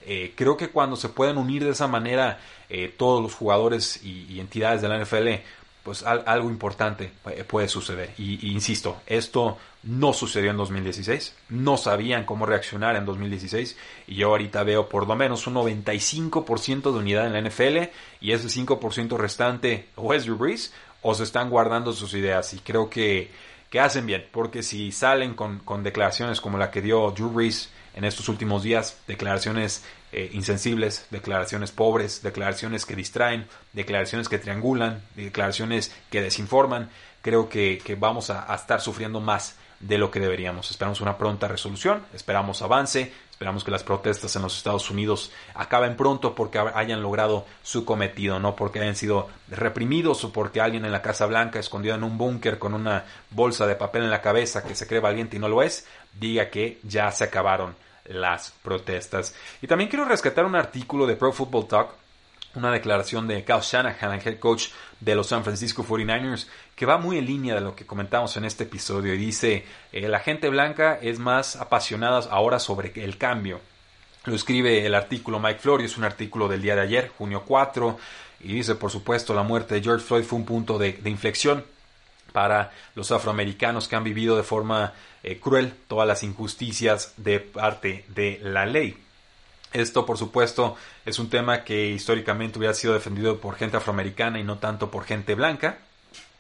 Eh, 0.05 0.33
creo 0.37 0.57
que 0.57 0.71
cuando 0.71 0.97
se 0.97 1.09
pueden 1.09 1.37
unir 1.37 1.65
de 1.65 1.71
esa 1.71 1.87
manera 1.89 2.39
eh, 2.69 2.93
todos 2.97 3.23
los 3.23 3.35
jugadores 3.35 4.03
y, 4.03 4.27
y, 4.29 4.41
entidades 4.41 4.83
de 4.83 4.89
la 4.89 4.99
NFL, 4.99 5.43
pues 5.87 6.03
algo 6.03 6.51
importante 6.51 7.13
puede 7.47 7.69
suceder. 7.69 8.13
Y, 8.19 8.51
insisto, 8.51 8.97
esto 9.07 9.57
no 9.85 10.13
sucedió 10.13 10.51
en 10.51 10.57
2016, 10.57 11.37
no 11.51 11.77
sabían 11.77 12.25
cómo 12.25 12.45
reaccionar 12.45 12.97
en 12.97 13.05
2016 13.07 13.77
y 14.09 14.17
yo 14.17 14.31
ahorita 14.31 14.65
veo 14.65 14.89
por 14.89 15.07
lo 15.07 15.15
menos 15.15 15.47
un 15.47 15.55
95% 15.55 16.91
de 16.91 16.99
unidad 16.99 17.29
en 17.29 17.35
la 17.35 17.41
NFL 17.41 17.93
y 18.21 18.33
ese 18.33 18.49
5% 18.49 19.17
restante 19.17 19.87
o 19.95 20.13
es 20.13 20.25
Drew 20.25 20.37
Brees 20.37 20.75
o 21.03 21.15
se 21.15 21.23
están 21.23 21.51
guardando 21.51 21.93
sus 21.93 22.15
ideas 22.15 22.53
y 22.53 22.59
creo 22.59 22.91
que, 22.91 23.31
que 23.71 23.81
hacen 23.81 24.07
bien, 24.07 24.27
porque 24.33 24.63
si 24.63 24.93
salen 24.93 25.35
con, 25.35 25.59
con 25.61 25.83
declaraciones 25.83 26.41
como 26.41 26.59
la 26.59 26.71
que 26.71 26.83
dio 26.83 27.11
Drew 27.11 27.31
Brees 27.31 27.71
en 27.95 28.05
estos 28.05 28.29
últimos 28.29 28.63
días, 28.63 28.99
declaraciones 29.07 29.83
eh, 30.13 30.31
insensibles, 30.33 31.07
declaraciones 31.11 31.73
pobres, 31.73 32.23
declaraciones 32.23 32.87
que 32.87 32.95
distraen, 32.95 33.47
declaraciones 33.73 34.29
que 34.29 34.39
triangulan, 34.39 35.03
declaraciones 35.15 35.93
que 36.11 36.21
desinforman, 36.21 36.91
creo 37.23 37.49
que, 37.49 37.97
vamos 37.99 38.31
a, 38.31 38.55
estar 38.55 38.81
sufriendo 38.81 39.21
más 39.21 39.57
de 39.81 39.99
lo 39.99 40.11
que 40.11 40.21
deberíamos. 40.21 40.71
Esperamos 40.71 41.01
una 41.01 41.19
pronta 41.19 41.49
resolución, 41.49 42.07
esperamos 42.15 42.63
avance, 42.63 43.13
esperamos 43.37 43.65
que 43.65 43.71
las 43.71 43.85
protestas 43.85 44.35
en 44.35 44.41
los 44.41 44.57
Estados 44.57 44.91
Unidos 44.91 45.31
acaben 45.55 45.95
pronto 45.95 46.35
porque 46.35 46.59
hayan 46.59 47.03
logrado 47.03 47.45
su 47.63 47.85
cometido, 47.85 48.41
no 48.41 48.57
porque 48.57 48.81
hayan 48.81 48.97
sido 48.97 49.29
reprimidos 49.51 50.25
o 50.25 50.33
porque 50.33 50.63
alguien 50.63 50.87
en 50.87 50.93
la 50.93 51.03
Casa 51.03 51.27
Blanca, 51.27 51.59
escondido 51.59 51.95
en 51.95 52.03
un 52.03 52.17
búnker 52.17 52.59
con 52.59 52.73
una 52.73 53.05
bolsa 53.29 53.67
de 53.67 53.77
papel 53.77 54.05
en 54.05 54.11
la 54.11 54.23
cabeza 54.23 54.65
que 54.65 54.75
se 54.75 54.87
cree 54.87 55.01
valiente 55.01 55.37
y 55.37 55.39
no 55.39 55.51
lo 55.51 55.63
es, 55.63 55.87
diga 56.19 56.49
que 56.49 56.81
ya 56.83 57.11
se 57.11 57.25
acabaron 57.25 57.77
las 58.07 58.53
protestas. 58.63 59.35
Y 59.61 59.67
también 59.67 59.91
quiero 59.91 60.07
rescatar 60.07 60.47
un 60.47 60.57
artículo 60.57 61.07
de 61.07 61.17
Pro 61.17 61.31
Football 61.31 61.69
Talk, 61.69 61.91
una 62.55 62.73
declaración 62.73 63.29
de 63.29 63.45
Kyle 63.45 63.61
Shanahan, 63.61 64.15
el 64.15 64.27
head 64.27 64.39
coach 64.39 64.69
de 64.99 65.15
los 65.15 65.27
San 65.27 65.45
Francisco 65.45 65.85
49ers, 65.85 66.47
que 66.77 66.87
va 66.87 66.99
muy 66.99 67.19
en 67.19 67.27
línea 67.27 67.57
de 67.57 67.63
lo 67.63 67.75
que 67.75 67.87
comentamos 67.87 68.37
en 68.37 68.45
este 68.45 68.65
episodio 68.65 69.15
y 69.15 69.19
dice, 69.19 69.65
eh, 69.93 70.09
la 70.09 70.21
gente 70.21 70.49
blanca 70.49 70.99
es 71.03 71.19
más 71.19 71.57
apasionada 71.57 72.21
ahora 72.31 72.61
sobre 72.61 72.93
el 73.03 73.19
cambio. 73.19 73.61
Lo 74.25 74.35
escribe 74.35 74.87
el 74.87 74.95
artículo 74.95 75.41
Mike 75.41 75.61
Florio, 75.61 75.87
es 75.87 75.97
un 75.97 76.05
artículo 76.05 76.47
del 76.47 76.63
día 76.63 76.77
de 76.77 76.83
ayer, 76.83 77.09
junio 77.17 77.43
4, 77.45 77.99
y 78.41 78.53
dice, 78.53 78.77
por 78.77 78.91
supuesto, 78.93 79.35
la 79.35 79.43
muerte 79.43 79.75
de 79.75 79.83
George 79.83 80.05
Floyd 80.05 80.25
fue 80.25 80.39
un 80.39 80.45
punto 80.45 80.79
de 80.79 81.01
inflexión 81.05 81.65
para 82.37 82.71
los 82.95 83.13
afroamericanos 83.13 83.89
que 83.89 83.97
han 83.97 84.05
vivido 84.05 84.37
de 84.37 84.43
forma 84.43 84.93
eh, 85.23 85.41
cruel 85.41 85.73
todas 85.89 86.07
las 86.07 86.23
injusticias 86.23 87.15
de 87.17 87.41
parte 87.41 88.05
de 88.09 88.39
la 88.43 88.67
ley. 88.67 88.95
Esto, 89.73 90.05
por 90.05 90.19
supuesto, 90.19 90.77
es 91.07 91.19
un 91.19 91.31
tema 91.31 91.65
que 91.65 91.89
históricamente 91.89 92.59
hubiera 92.59 92.75
sido 92.75 92.93
defendido 92.93 93.41
por 93.41 93.57
gente 93.57 93.79
afroamericana 93.79 94.39
y 94.39 94.45
no 94.45 94.59
tanto 94.59 94.91
por 94.91 95.05
gente 95.05 95.35
blanca. 95.35 95.79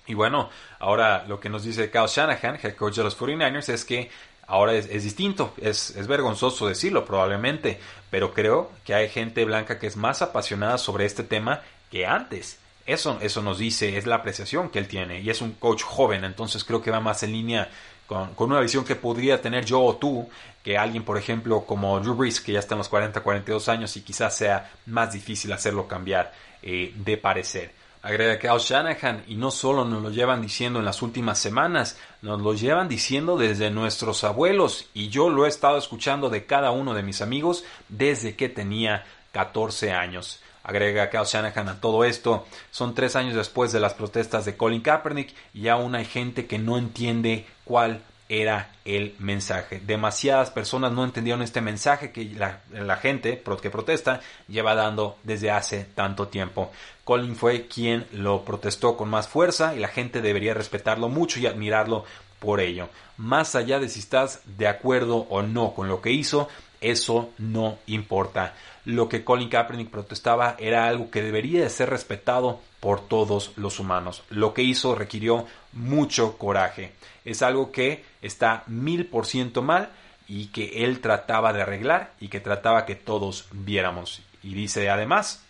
Y 0.06 0.14
bueno, 0.14 0.50
ahora 0.78 1.24
lo 1.26 1.40
que 1.40 1.48
nos 1.48 1.64
dice 1.64 1.90
Kyle 1.90 2.06
Shanahan, 2.06 2.58
head 2.62 2.74
coach 2.74 2.96
de 2.96 3.04
los 3.04 3.18
49ers, 3.18 3.68
es 3.68 3.84
que 3.84 4.10
ahora 4.46 4.74
es, 4.74 5.02
distinto. 5.02 5.54
Es, 5.60 5.94
vergonzoso 6.06 6.66
decirlo 6.66 7.04
probablemente, 7.04 7.80
pero 8.10 8.32
creo 8.32 8.70
que 8.84 8.94
hay 8.94 9.08
gente 9.08 9.44
blanca 9.44 9.78
que 9.78 9.86
es 9.86 9.96
más 9.96 10.22
apasionada 10.22 10.78
sobre 10.78 11.04
este 11.06 11.22
tema 11.22 11.62
que 11.90 12.06
antes. 12.06 12.58
Eso, 12.86 13.18
eso 13.20 13.42
nos 13.42 13.58
dice, 13.58 13.96
es 13.96 14.06
la 14.06 14.16
apreciación 14.16 14.70
que 14.70 14.78
él 14.78 14.86
tiene 14.86 15.20
y 15.20 15.28
es 15.28 15.40
un 15.40 15.52
coach 15.52 15.82
joven, 15.82 16.22
entonces 16.22 16.62
creo 16.62 16.80
que 16.80 16.92
va 16.92 17.00
más 17.00 17.24
en 17.24 17.32
línea 17.32 17.68
con, 18.06 18.30
una 18.38 18.60
visión 18.60 18.84
que 18.84 18.94
podría 18.94 19.42
tener 19.42 19.64
yo 19.64 19.82
o 19.82 19.96
tú, 19.96 20.28
que 20.62 20.78
alguien, 20.78 21.04
por 21.04 21.18
ejemplo, 21.18 21.64
como 21.64 21.98
Drew 21.98 22.14
Brees, 22.14 22.40
que 22.40 22.52
ya 22.52 22.60
está 22.60 22.74
en 22.74 22.78
los 22.78 22.88
40, 22.88 23.20
42 23.20 23.68
años 23.68 23.96
y 23.96 24.02
quizás 24.02 24.36
sea 24.36 24.70
más 24.86 25.12
difícil 25.12 25.52
hacerlo 25.52 25.88
cambiar 25.88 26.32
eh, 26.62 26.92
de 26.94 27.16
parecer. 27.16 27.72
Agrega 28.06 28.38
Kyle 28.38 28.60
Shanahan 28.60 29.24
y 29.26 29.34
no 29.34 29.50
solo 29.50 29.84
nos 29.84 30.00
lo 30.00 30.10
llevan 30.10 30.40
diciendo 30.40 30.78
en 30.78 30.84
las 30.84 31.02
últimas 31.02 31.40
semanas, 31.40 31.98
nos 32.22 32.40
lo 32.40 32.54
llevan 32.54 32.88
diciendo 32.88 33.36
desde 33.36 33.68
nuestros 33.72 34.22
abuelos 34.22 34.86
y 34.94 35.08
yo 35.08 35.28
lo 35.28 35.44
he 35.44 35.48
estado 35.48 35.76
escuchando 35.76 36.30
de 36.30 36.46
cada 36.46 36.70
uno 36.70 36.94
de 36.94 37.02
mis 37.02 37.20
amigos 37.20 37.64
desde 37.88 38.36
que 38.36 38.48
tenía 38.48 39.04
14 39.32 39.90
años. 39.90 40.38
Agrega 40.62 41.10
Kyle 41.10 41.24
Shanahan 41.24 41.68
a 41.68 41.80
todo 41.80 42.04
esto. 42.04 42.46
Son 42.70 42.94
tres 42.94 43.16
años 43.16 43.34
después 43.34 43.72
de 43.72 43.80
las 43.80 43.94
protestas 43.94 44.44
de 44.44 44.56
Colin 44.56 44.82
Kaepernick 44.82 45.34
y 45.52 45.66
aún 45.66 45.96
hay 45.96 46.04
gente 46.04 46.46
que 46.46 46.60
no 46.60 46.78
entiende 46.78 47.44
cuál 47.64 48.02
era 48.28 48.72
el 48.84 49.14
mensaje. 49.18 49.80
Demasiadas 49.80 50.50
personas 50.50 50.92
no 50.92 51.04
entendieron 51.04 51.42
este 51.42 51.60
mensaje 51.60 52.10
que 52.10 52.24
la, 52.34 52.96
gente 52.96 53.42
que 53.62 53.70
protesta 53.70 54.20
lleva 54.48 54.74
dando 54.74 55.18
desde 55.22 55.50
hace 55.50 55.84
tanto 55.94 56.28
tiempo. 56.28 56.70
Colin 57.04 57.36
fue 57.36 57.66
quien 57.66 58.06
lo 58.12 58.44
protestó 58.44 58.96
con 58.96 59.08
más 59.08 59.28
fuerza 59.28 59.74
y 59.74 59.78
la 59.78 59.88
gente 59.88 60.20
debería 60.20 60.54
respetarlo 60.54 61.08
mucho 61.08 61.38
y 61.38 61.46
admirarlo 61.46 62.04
por 62.40 62.60
ello. 62.60 62.88
Más 63.16 63.54
allá 63.54 63.78
de 63.78 63.88
si 63.88 64.00
estás 64.00 64.40
de 64.44 64.66
acuerdo 64.66 65.26
o 65.30 65.42
no 65.42 65.72
con 65.74 65.88
lo 65.88 66.02
que 66.02 66.10
hizo, 66.10 66.48
eso 66.80 67.30
no 67.38 67.78
importa 67.86 68.54
lo 68.86 69.08
que 69.08 69.24
Colin 69.24 69.48
Kaepernick 69.48 69.90
protestaba 69.90 70.54
era 70.60 70.86
algo 70.86 71.10
que 71.10 71.20
debería 71.20 71.60
de 71.60 71.70
ser 71.70 71.90
respetado 71.90 72.60
por 72.78 73.00
todos 73.00 73.52
los 73.56 73.80
humanos. 73.80 74.22
Lo 74.30 74.54
que 74.54 74.62
hizo 74.62 74.94
requirió 74.94 75.44
mucho 75.72 76.38
coraje. 76.38 76.92
Es 77.24 77.42
algo 77.42 77.72
que 77.72 78.04
está 78.22 78.62
mil 78.68 79.06
por 79.06 79.26
ciento 79.26 79.60
mal 79.60 79.90
y 80.28 80.46
que 80.46 80.84
él 80.84 81.00
trataba 81.00 81.52
de 81.52 81.62
arreglar 81.62 82.12
y 82.20 82.28
que 82.28 82.38
trataba 82.38 82.86
que 82.86 82.94
todos 82.94 83.48
viéramos. 83.50 84.22
Y 84.44 84.54
dice 84.54 84.88
además, 84.88 85.42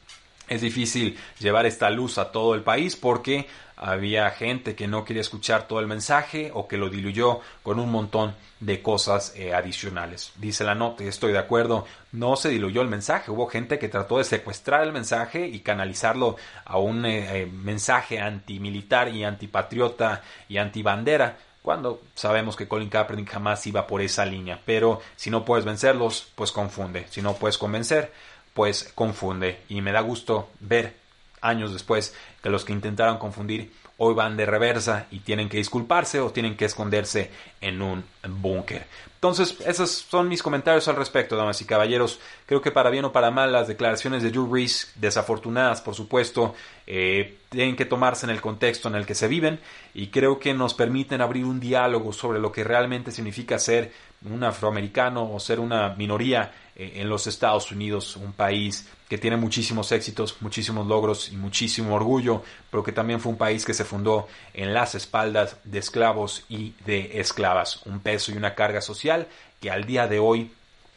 es 0.49 0.63
difícil 0.63 1.19
llevar 1.39 1.67
esta 1.67 1.91
luz 1.91 2.17
a 2.17 2.33
todo 2.33 2.55
el 2.55 2.63
país 2.63 2.97
porque 2.97 3.47
había 3.77 4.31
gente 4.31 4.75
que 4.75 4.89
no 4.89 5.05
quería 5.05 5.21
escuchar 5.21 5.69
todo 5.69 5.81
el 5.81 5.87
mensaje 5.87 6.51
o 6.55 6.67
que 6.67 6.79
lo 6.79 6.89
diluyó 6.89 7.41
con 7.63 7.79
un 7.79 7.91
montón 7.91 8.35
de 8.59 8.81
cosas 8.81 9.35
eh, 9.37 9.53
adicionales. 9.53 10.33
Dice 10.37 10.65
la 10.65 10.75
nota, 10.75 11.05
estoy 11.05 11.33
de 11.33 11.39
acuerdo, 11.39 11.87
no 12.13 12.37
se 12.37 12.49
diluyó 12.49 12.81
el 12.81 12.89
mensaje, 12.89 13.31
hubo 13.31 13.47
gente 13.47 13.79
que 13.79 13.89
trató 13.89 14.17
de 14.19 14.25
secuestrar 14.25 14.83
el 14.83 14.93
mensaje 14.93 15.47
y 15.47 15.61
canalizarlo 15.61 16.37
a 16.65 16.79
un 16.79 17.05
eh, 17.05 17.43
eh, 17.43 17.47
mensaje 17.47 18.19
antimilitar 18.19 19.09
y 19.09 19.25
antipatriota 19.25 20.23
y 20.49 20.57
antibandera, 20.57 21.37
cuando 21.61 22.01
sabemos 22.15 22.55
que 22.55 22.69
Colin 22.69 22.89
Kaepernick 22.89 23.29
jamás 23.29 23.67
iba 23.67 23.89
por 23.89 24.01
esa 24.01 24.25
línea. 24.25 24.61
Pero 24.65 25.03
si 25.17 25.31
no 25.31 25.45
puedes 25.45 25.65
vencerlos, 25.65 26.29
pues 26.37 26.53
confunde. 26.53 27.07
Si 27.11 27.21
no 27.21 27.35
puedes 27.35 27.59
convencer, 27.59 28.13
pues 28.55 28.93
confunde. 28.95 29.59
Y 29.69 29.81
me 29.81 29.91
da 29.91 30.01
gusto 30.01 30.49
ver 30.61 30.95
años 31.41 31.73
después 31.73 32.15
que 32.47 32.51
los 32.51 32.65
que 32.65 32.73
intentaron 32.73 33.19
confundir 33.19 33.73
hoy 33.97 34.15
van 34.15 34.37
de 34.37 34.47
reversa 34.47 35.09
y 35.11 35.19
tienen 35.19 35.49
que 35.49 35.57
disculparse 35.57 36.21
o 36.21 36.31
tienen 36.31 36.57
que 36.57 36.67
esconderse 36.67 37.33
en 37.61 37.83
un 37.83 38.05
búnker. 38.23 38.87
Entonces, 39.15 39.57
esos 39.67 39.91
son 39.91 40.29
mis 40.29 40.45
comentarios 40.45 40.87
al 40.87 40.95
respecto, 40.95 41.35
damas 41.35 41.61
y 41.61 41.65
caballeros. 41.65 42.21
Creo 42.47 42.63
que 42.63 42.71
para 42.71 42.91
bien 42.91 43.05
o 43.05 43.11
para 43.11 43.33
mal, 43.33 43.51
las 43.51 43.67
declaraciones 43.67 44.23
de 44.23 44.31
Drew 44.31 44.47
Brees, 44.47 44.93
desafortunadas, 44.95 45.81
por 45.81 45.97
supuesto, 45.97 46.55
eh, 46.87 47.37
tienen 47.49 47.75
que 47.75 47.85
tomarse 47.85 48.27
en 48.27 48.31
el 48.31 48.41
contexto 48.41 48.87
en 48.87 48.95
el 48.95 49.07
que 49.07 49.17
se 49.17 49.27
viven 49.27 49.59
y 49.93 50.09
creo 50.09 50.39
que 50.39 50.55
nos 50.55 50.73
permiten 50.75 51.23
abrir 51.23 51.47
un 51.47 51.59
diálogo 51.59 52.13
sobre 52.13 52.39
lo 52.39 52.53
que 52.53 52.63
realmente 52.63 53.11
significa 53.11 53.59
ser 53.59 53.93
un 54.27 54.45
afroamericano 54.45 55.33
o 55.33 55.41
ser 55.41 55.61
una 55.61 55.95
minoría 55.95 56.53
eh, 56.75 56.95
en 56.97 57.09
los 57.09 57.27
Estados 57.27 57.71
Unidos, 57.73 58.17
un 58.17 58.33
país 58.33 58.89
que 59.09 59.19
tiene 59.19 59.37
muchísimos 59.37 59.93
éxitos, 59.93 60.37
muchísimos 60.41 60.87
logros 60.87 61.33
y 61.33 61.37
muchísimo 61.37 61.95
orgullo, 61.95 62.43
pero 62.71 62.83
que 62.83 62.93
también 62.93 63.21
fue 63.21 63.33
un 63.33 63.39
país 63.39 63.65
que 63.65 63.75
se 63.75 63.85
fundó 63.85 64.29
en 64.53 64.75
las 64.75 64.95
espaldas 64.95 65.57
de 65.65 65.79
esclavos 65.79 66.45
y 66.49 66.75
de 66.85 67.21
esclavas, 67.21 67.81
un 67.87 68.01
peso 68.01 68.33
y 68.33 68.37
una 68.37 68.55
carga 68.55 68.81
social 68.81 69.29
que 69.61 69.71
al 69.71 69.85
día 69.85 70.07
de 70.07 70.19
hoy 70.19 70.51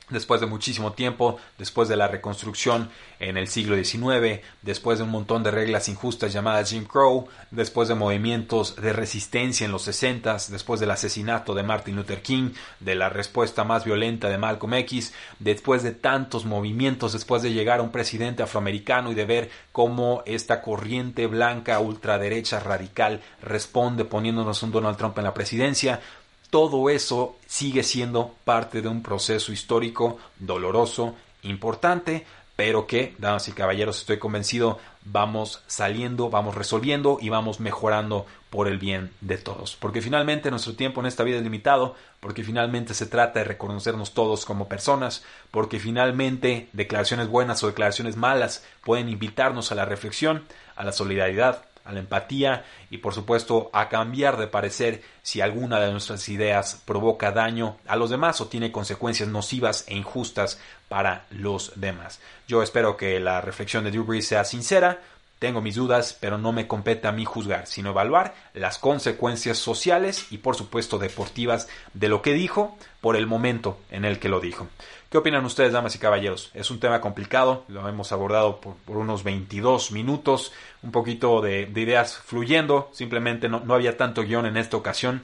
después 0.10 0.42
de 0.42 0.48
muchísimo 0.48 0.94
tiempo, 0.94 1.38
después 1.58 1.90
de 1.90 1.96
la 1.96 2.08
reconstrucción 2.08 2.90
en 3.20 3.38
el 3.38 3.48
siglo 3.48 3.76
XIX, 3.76 4.42
después 4.62 5.00
de 5.00 5.04
un 5.04 5.12
montón 5.12 5.44
de 5.44 5.52
reglas 5.52 5.90
injustas 5.90 6.34
llamadas 6.34 6.70
Jim 6.70 6.86
Crow, 6.86 7.28
después 7.52 7.88
de 7.88 7.96
movimientos 7.96 8.76
de 8.76 8.94
resistencia 8.94 9.66
en 9.66 9.72
los 9.72 9.84
60, 9.84 10.38
después 10.50 10.80
del 10.80 10.92
asesinato 10.92 11.54
de 11.54 11.64
Martin 11.64 11.96
Luther 11.96 12.22
King, 12.22 12.52
de 12.80 12.96
la 12.96 13.10
respuesta 13.10 13.64
más 13.64 13.86
violenta 13.86 14.30
de 14.30 14.38
Malcolm 14.38 14.74
X, 14.76 15.14
después 15.40 15.84
de 15.84 15.92
tantos 15.92 16.46
movimientos, 16.46 17.14
después 17.14 17.42
de 17.42 17.54
llegar 17.54 17.80
a 17.80 17.84
un 17.84 17.92
presidente 17.92 18.44
afroamericano 18.44 19.12
y 19.12 19.16
de 19.16 19.26
ver 19.26 19.50
cómo 19.72 20.24
esta 20.26 20.62
corriente 20.62 21.28
blanca 21.28 21.80
ultraderecha 21.80 22.60
radical 22.60 23.22
responde 23.42 24.06
poniéndonos 24.06 24.64
un 24.64 24.72
Donald 24.72 24.98
Trump 24.98 25.18
en 25.18 25.24
la 25.24 25.34
presidencia, 25.34 26.02
todo 26.50 26.90
eso 26.90 27.38
sigue 27.48 27.84
siendo 27.84 28.36
parte 28.44 28.82
de 28.82 28.88
un 28.88 29.04
proceso 29.04 29.52
histórico 29.52 30.18
doloroso, 30.40 31.16
importante, 31.44 32.26
pero 32.56 32.88
que, 32.88 33.16
damas 33.18 33.48
y 33.48 33.54
caballeros, 33.54 34.00
estoy 34.00 34.20
convencido, 34.20 34.80
vamos 35.06 35.64
saliendo, 35.68 36.30
vamos 36.30 36.56
resolviendo 36.56 37.18
y 37.22 37.30
vamos 37.30 37.62
mejorando 37.62 38.26
por 38.50 38.68
el 38.68 38.78
bien 38.78 39.12
de 39.22 39.38
todos. 39.38 39.78
Porque 39.78 40.02
finalmente 40.02 40.52
nuestro 40.52 40.76
tiempo 40.76 41.00
en 41.00 41.08
esta 41.08 41.24
vida 41.24 41.38
es 41.38 41.44
limitado, 41.44 41.96
porque 42.20 42.44
finalmente 42.44 42.94
se 42.94 43.06
trata 43.06 43.40
de 43.40 43.46
reconocernos 43.46 44.14
todos 44.14 44.44
como 44.44 44.68
personas, 44.68 45.24
porque 45.52 45.80
finalmente 45.80 46.68
declaraciones 46.74 47.30
buenas 47.30 47.64
o 47.64 47.68
declaraciones 47.68 48.18
malas 48.18 48.66
pueden 48.84 49.08
invitarnos 49.08 49.72
a 49.72 49.76
la 49.76 49.86
reflexión, 49.86 50.44
a 50.76 50.84
la 50.84 50.92
solidaridad, 50.92 51.64
a 51.90 51.94
la 51.94 52.00
empatía 52.00 52.64
y 52.90 53.00
por 53.00 53.14
supuesto 53.14 53.70
a 53.74 53.90
cambiar 53.90 54.38
de 54.38 54.48
parecer 54.48 55.02
si 55.24 55.42
alguna 55.42 55.80
de 55.80 55.92
nuestras 55.92 56.30
ideas 56.30 56.82
provoca 56.86 57.32
daño 57.32 57.78
a 57.88 57.96
los 57.96 58.10
demás 58.10 58.40
o 58.42 58.48
tiene 58.48 58.72
consecuencias 58.72 59.28
nocivas 59.28 59.86
e 59.88 59.96
injustas 59.96 60.60
para 60.88 61.26
los 61.32 61.74
demás. 61.76 62.20
Yo 62.48 62.64
espero 62.64 62.96
que 62.98 63.20
la 63.20 63.42
reflexión 63.42 63.84
de 63.84 63.92
Drew 63.92 64.22
sea 64.22 64.44
sincera, 64.44 65.00
tengo 65.40 65.62
mis 65.62 65.76
dudas, 65.76 66.18
pero 66.20 66.38
no 66.38 66.52
me 66.52 66.68
compete 66.68 67.08
a 67.08 67.14
mí 67.14 67.24
juzgar, 67.24 67.66
sino 67.66 67.92
evaluar 67.92 68.36
las 68.54 68.78
consecuencias 68.78 69.58
sociales 69.58 70.28
y 70.32 70.40
por 70.40 70.56
supuesto 70.56 71.00
deportivas 71.00 71.70
de 71.94 72.10
lo 72.10 72.22
que 72.22 72.34
dijo 72.34 72.78
por 73.00 73.16
el 73.16 73.26
momento 73.26 73.80
en 73.90 74.04
el 74.04 74.20
que 74.20 74.28
lo 74.28 74.42
dijo. 74.42 74.68
¿Qué 75.10 75.18
opinan 75.18 75.44
ustedes, 75.44 75.74
damas 75.74 75.96
y 75.96 76.00
caballeros? 76.00 76.52
Es 76.54 76.70
un 76.70 76.80
tema 76.80 77.02
complicado, 77.02 77.66
lo 77.68 77.88
hemos 77.90 78.12
abordado 78.12 78.62
por, 78.62 78.98
unos 78.98 79.24
22 79.24 79.92
minutos, 79.92 80.54
un 80.84 80.92
poquito 80.92 81.42
de, 81.42 81.62
ideas 81.62 82.18
fluyendo, 82.18 82.92
simplemente 82.94 83.50
no, 83.50 83.60
no 83.62 83.74
había 83.74 83.98
tanto 83.98 84.22
guion 84.22 84.46
en 84.46 84.56
esta 84.56 84.78
ocasión, 84.78 85.24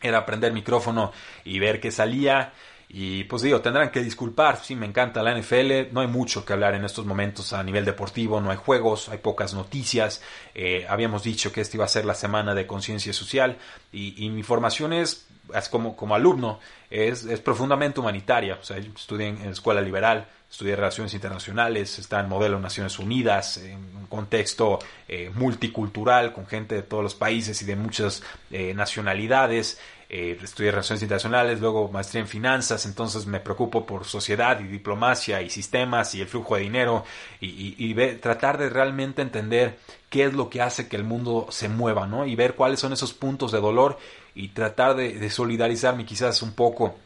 era 0.00 0.24
prender 0.24 0.52
micrófono 0.52 1.10
y 1.44 1.58
ver 1.58 1.80
qué 1.80 1.90
salía. 1.90 2.52
Y 2.88 3.24
pues 3.24 3.42
digo, 3.42 3.60
tendrán 3.60 3.90
que 3.90 4.04
disculpar, 4.04 4.58
sí, 4.62 4.76
me 4.76 4.86
encanta 4.86 5.20
la 5.20 5.36
NFL, 5.36 5.92
no 5.92 6.00
hay 6.00 6.06
mucho 6.06 6.44
que 6.44 6.52
hablar 6.52 6.74
en 6.76 6.84
estos 6.84 7.04
momentos 7.04 7.52
a 7.52 7.60
nivel 7.64 7.84
deportivo, 7.84 8.40
no 8.40 8.52
hay 8.52 8.56
juegos, 8.56 9.08
hay 9.08 9.18
pocas 9.18 9.52
noticias, 9.52 10.22
eh, 10.54 10.86
habíamos 10.88 11.24
dicho 11.24 11.50
que 11.50 11.60
esta 11.60 11.76
iba 11.76 11.86
a 11.86 11.88
ser 11.88 12.04
la 12.04 12.14
semana 12.14 12.54
de 12.54 12.68
conciencia 12.68 13.12
social 13.12 13.58
y, 13.90 14.30
mi 14.30 14.44
formación 14.44 14.92
es, 14.92 15.26
como, 15.70 15.96
como 15.96 16.14
alumno, 16.14 16.60
es, 16.90 17.24
es, 17.24 17.40
profundamente 17.40 18.00
humanitaria, 18.00 18.58
o 18.60 18.64
sea, 18.64 18.78
yo 18.78 18.92
estudié 18.94 19.28
en, 19.28 19.48
escuela 19.48 19.80
liberal, 19.80 20.26
estudié 20.50 20.76
relaciones 20.76 21.14
internacionales, 21.14 21.98
está 21.98 22.20
en 22.20 22.28
modelo 22.28 22.60
Naciones 22.60 22.98
Unidas, 22.98 23.56
en 23.58 23.96
un 23.96 24.06
contexto 24.06 24.78
eh, 25.08 25.30
multicultural, 25.34 26.32
con 26.32 26.46
gente 26.46 26.76
de 26.76 26.82
todos 26.82 27.02
los 27.02 27.14
países 27.14 27.60
y 27.62 27.64
de 27.64 27.76
muchas 27.76 28.22
eh, 28.50 28.74
nacionalidades, 28.74 29.80
eh, 30.08 30.38
estudié 30.42 30.70
Relaciones 30.70 31.02
Internacionales, 31.02 31.60
luego 31.60 31.88
maestría 31.88 32.20
en 32.20 32.28
Finanzas, 32.28 32.86
entonces 32.86 33.26
me 33.26 33.40
preocupo 33.40 33.86
por 33.86 34.04
sociedad 34.04 34.60
y 34.60 34.64
diplomacia 34.64 35.42
y 35.42 35.50
sistemas 35.50 36.14
y 36.14 36.20
el 36.20 36.26
flujo 36.28 36.56
de 36.56 36.62
dinero 36.62 37.04
y, 37.40 37.94
tratar 38.20 38.58
de 38.58 38.68
realmente 38.68 39.22
entender 39.22 39.78
qué 40.10 40.24
es 40.24 40.34
lo 40.34 40.50
que 40.50 40.62
hace 40.62 40.88
que 40.88 40.96
el 40.96 41.04
mundo 41.04 41.46
se 41.50 41.68
mueva, 41.68 42.06
¿no? 42.06 42.26
Y 42.26 42.36
ver 42.36 42.54
cuáles 42.54 42.80
son 42.80 42.92
esos 42.92 43.14
puntos 43.14 43.52
de 43.52 43.60
dolor 43.60 43.98
y 44.34 44.48
tratar 44.48 44.94
de, 44.96 45.14
de 45.14 45.30
solidarizarme 45.30 46.04
quizás 46.04 46.42
un 46.42 46.52
poco 46.52 46.96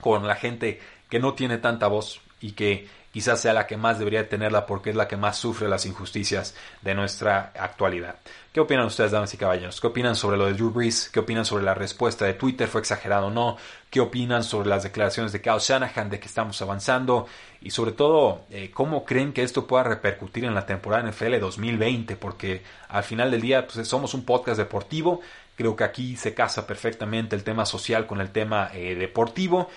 con 0.00 0.26
la 0.26 0.36
gente 0.36 0.80
que 1.08 1.18
no 1.18 1.34
tiene 1.34 1.58
tanta 1.58 1.88
voz 1.88 2.20
y 2.40 2.52
que 2.52 2.86
quizás 3.14 3.40
sea 3.40 3.52
la 3.52 3.68
que 3.68 3.76
más 3.76 4.00
debería 4.00 4.28
tenerla 4.28 4.66
porque 4.66 4.90
es 4.90 4.96
la 4.96 5.06
que 5.06 5.16
más 5.16 5.36
sufre 5.36 5.68
las 5.68 5.86
injusticias 5.86 6.56
de 6.82 6.96
nuestra 6.96 7.52
actualidad. 7.56 8.16
¿Qué 8.52 8.58
opinan 8.58 8.86
ustedes, 8.86 9.12
damas 9.12 9.32
y 9.32 9.36
caballeros? 9.36 9.80
¿Qué 9.80 9.86
opinan 9.86 10.16
sobre 10.16 10.36
lo 10.36 10.46
de 10.46 10.54
Drew 10.54 10.70
Brees? 10.70 11.10
¿Qué 11.10 11.20
opinan 11.20 11.44
sobre 11.44 11.62
la 11.62 11.74
respuesta 11.74 12.24
de 12.24 12.34
Twitter? 12.34 12.66
¿Fue 12.66 12.80
exagerado 12.80 13.28
o 13.28 13.30
no? 13.30 13.56
¿Qué 13.88 14.00
opinan 14.00 14.42
sobre 14.42 14.68
las 14.68 14.82
declaraciones 14.82 15.30
de 15.30 15.40
Kyle 15.40 15.60
Shanahan 15.60 16.10
de 16.10 16.18
que 16.18 16.26
estamos 16.26 16.60
avanzando? 16.60 17.28
Y 17.60 17.70
sobre 17.70 17.92
todo, 17.92 18.46
eh, 18.50 18.72
¿cómo 18.74 19.04
creen 19.04 19.32
que 19.32 19.44
esto 19.44 19.64
pueda 19.64 19.84
repercutir 19.84 20.44
en 20.44 20.54
la 20.54 20.66
temporada 20.66 21.08
NFL 21.08 21.38
2020? 21.38 22.16
Porque 22.16 22.64
al 22.88 23.04
final 23.04 23.30
del 23.30 23.42
día 23.42 23.64
pues, 23.64 23.86
somos 23.86 24.14
un 24.14 24.24
podcast 24.24 24.58
deportivo. 24.58 25.20
Creo 25.54 25.76
que 25.76 25.84
aquí 25.84 26.16
se 26.16 26.34
casa 26.34 26.66
perfectamente 26.66 27.36
el 27.36 27.44
tema 27.44 27.64
social 27.64 28.08
con 28.08 28.20
el 28.20 28.30
tema 28.30 28.70
eh, 28.74 28.96
deportivo 28.96 29.68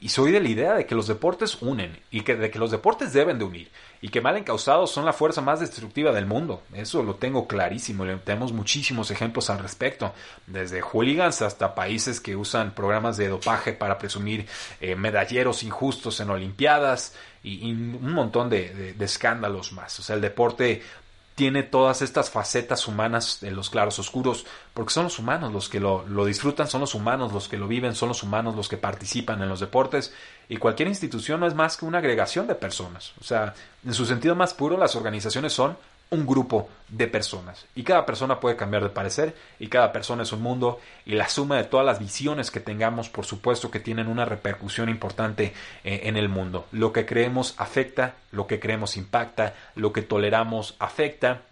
y 0.00 0.08
soy 0.10 0.32
de 0.32 0.40
la 0.40 0.48
idea 0.48 0.74
de 0.74 0.86
que 0.86 0.94
los 0.94 1.06
deportes 1.06 1.58
unen 1.62 1.98
y 2.10 2.20
que 2.20 2.36
de 2.36 2.50
que 2.50 2.58
los 2.58 2.70
deportes 2.70 3.12
deben 3.12 3.38
de 3.38 3.44
unir 3.44 3.70
y 4.00 4.08
que 4.08 4.20
mal 4.20 4.36
encausados 4.36 4.90
son 4.90 5.04
la 5.04 5.12
fuerza 5.12 5.40
más 5.40 5.60
destructiva 5.60 6.12
del 6.12 6.26
mundo. 6.26 6.62
Eso 6.74 7.02
lo 7.02 7.16
tengo 7.16 7.48
clarísimo. 7.48 8.04
Tenemos 8.24 8.52
muchísimos 8.52 9.10
ejemplos 9.10 9.50
al 9.50 9.58
respecto, 9.58 10.12
desde 10.46 10.82
hooligans 10.82 11.42
hasta 11.42 11.74
países 11.74 12.20
que 12.20 12.36
usan 12.36 12.74
programas 12.74 13.16
de 13.16 13.28
dopaje 13.28 13.72
para 13.72 13.98
presumir 13.98 14.46
eh, 14.80 14.94
medalleros 14.94 15.62
injustos 15.62 16.20
en 16.20 16.30
Olimpiadas 16.30 17.14
y, 17.42 17.72
un 17.72 18.12
montón 18.12 18.50
de, 18.50 18.94
de 18.94 19.04
escándalos 19.04 19.72
más. 19.72 19.98
O 19.98 20.02
sea, 20.02 20.16
el 20.16 20.22
deporte 20.22 20.82
tiene 21.38 21.62
todas 21.62 22.02
estas 22.02 22.30
facetas 22.30 22.88
humanas 22.88 23.38
de 23.40 23.52
los 23.52 23.70
claros 23.70 23.96
oscuros, 24.00 24.44
porque 24.74 24.92
son 24.92 25.04
los 25.04 25.20
humanos 25.20 25.52
los 25.52 25.68
que 25.68 25.78
lo, 25.78 26.04
disfrutan, 26.24 26.66
son 26.66 26.80
los 26.80 26.96
humanos 26.96 27.32
los 27.32 27.46
que 27.46 27.56
lo 27.56 27.68
viven, 27.68 27.94
son 27.94 28.08
los 28.08 28.24
humanos 28.24 28.56
los 28.56 28.68
que 28.68 28.76
participan 28.76 29.40
en 29.40 29.48
los 29.48 29.60
deportes, 29.60 30.12
y 30.48 30.56
cualquier 30.56 30.88
institución 30.88 31.38
no 31.38 31.46
es 31.46 31.54
más 31.54 31.76
que 31.76 31.84
una 31.84 31.98
agregación 31.98 32.48
de 32.48 32.56
personas. 32.56 33.12
O 33.20 33.24
sea, 33.24 33.54
en 33.86 33.94
su 33.94 34.04
sentido 34.04 34.34
más 34.34 34.52
puro, 34.52 34.76
las 34.76 34.96
organizaciones 34.96 35.52
son 35.52 35.76
un 36.10 36.26
grupo 36.26 36.68
de 36.88 37.06
personas 37.06 37.66
y 37.74 37.82
cada 37.82 38.06
persona 38.06 38.40
puede 38.40 38.56
cambiar 38.56 38.82
de 38.82 38.88
parecer 38.88 39.34
y 39.58 39.68
cada 39.68 39.92
persona 39.92 40.22
es 40.22 40.32
un 40.32 40.40
mundo 40.40 40.80
y 41.04 41.14
la 41.14 41.28
suma 41.28 41.56
de 41.56 41.64
todas 41.64 41.84
las 41.84 41.98
visiones 41.98 42.50
que 42.50 42.60
tengamos 42.60 43.10
por 43.10 43.26
supuesto 43.26 43.70
que 43.70 43.80
tienen 43.80 44.08
una 44.08 44.24
repercusión 44.24 44.88
importante 44.88 45.52
eh, 45.84 46.00
en 46.04 46.16
el 46.16 46.28
mundo. 46.28 46.66
Lo 46.72 46.92
que 46.92 47.04
creemos 47.04 47.54
afecta, 47.58 48.14
lo 48.32 48.46
que 48.46 48.58
creemos 48.58 48.96
impacta, 48.96 49.54
lo 49.74 49.92
que 49.92 50.00
toleramos 50.00 50.76
afecta, 50.78 51.42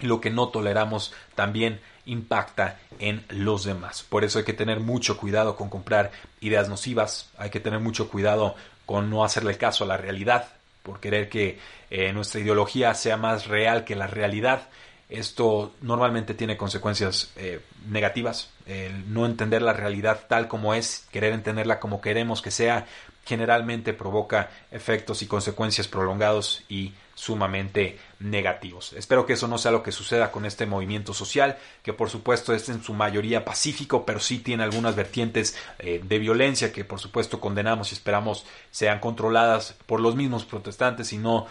lo 0.00 0.20
que 0.20 0.30
no 0.30 0.48
toleramos 0.48 1.12
también 1.34 1.80
impacta 2.06 2.78
en 2.98 3.24
los 3.28 3.64
demás. 3.64 4.04
Por 4.08 4.24
eso 4.24 4.38
hay 4.38 4.44
que 4.44 4.52
tener 4.52 4.78
mucho 4.78 5.16
cuidado 5.16 5.56
con 5.56 5.68
comprar 5.68 6.12
ideas 6.40 6.68
nocivas, 6.68 7.30
hay 7.38 7.50
que 7.50 7.60
tener 7.60 7.80
mucho 7.80 8.08
cuidado 8.08 8.54
con 8.86 9.10
no 9.10 9.24
hacerle 9.24 9.56
caso 9.56 9.84
a 9.84 9.86
la 9.86 9.96
realidad, 9.96 10.48
por 10.84 11.00
querer 11.00 11.28
que 11.28 11.58
eh, 11.90 12.12
nuestra 12.12 12.40
ideología 12.40 12.94
sea 12.94 13.16
más 13.16 13.48
real 13.48 13.84
que 13.84 13.96
la 13.96 14.06
realidad. 14.06 14.68
Esto 15.08 15.74
normalmente 15.80 16.34
tiene 16.34 16.56
consecuencias 16.56 17.32
eh, 17.36 17.60
negativas. 17.88 18.50
El 18.66 19.12
no 19.12 19.26
entender 19.26 19.62
la 19.62 19.72
realidad 19.72 20.26
tal 20.28 20.46
como 20.46 20.74
es, 20.74 21.08
querer 21.10 21.32
entenderla 21.32 21.80
como 21.80 22.00
queremos 22.00 22.42
que 22.42 22.50
sea, 22.50 22.86
generalmente 23.24 23.94
provoca 23.94 24.50
efectos 24.70 25.22
y 25.22 25.26
consecuencias 25.26 25.88
prolongados 25.88 26.62
y 26.68 26.92
sumamente 27.14 27.98
negativos. 28.20 28.92
Espero 28.92 29.26
que 29.26 29.34
eso 29.34 29.48
no 29.48 29.58
sea 29.58 29.70
lo 29.72 29.82
que 29.82 29.92
suceda 29.92 30.30
con 30.30 30.44
este 30.44 30.66
movimiento 30.66 31.14
social, 31.14 31.58
que 31.82 31.92
por 31.92 32.10
supuesto 32.10 32.52
es 32.52 32.68
en 32.68 32.82
su 32.82 32.94
mayoría 32.94 33.44
pacífico, 33.44 34.04
pero 34.04 34.20
sí 34.20 34.38
tiene 34.38 34.64
algunas 34.64 34.96
vertientes 34.96 35.56
eh, 35.78 36.00
de 36.02 36.18
violencia 36.18 36.72
que 36.72 36.84
por 36.84 37.00
supuesto 37.00 37.40
condenamos 37.40 37.92
y 37.92 37.94
esperamos 37.94 38.44
sean 38.70 39.00
controladas 39.00 39.74
por 39.86 40.00
los 40.00 40.16
mismos 40.16 40.44
protestantes 40.44 41.12
y 41.12 41.18
no 41.18 41.46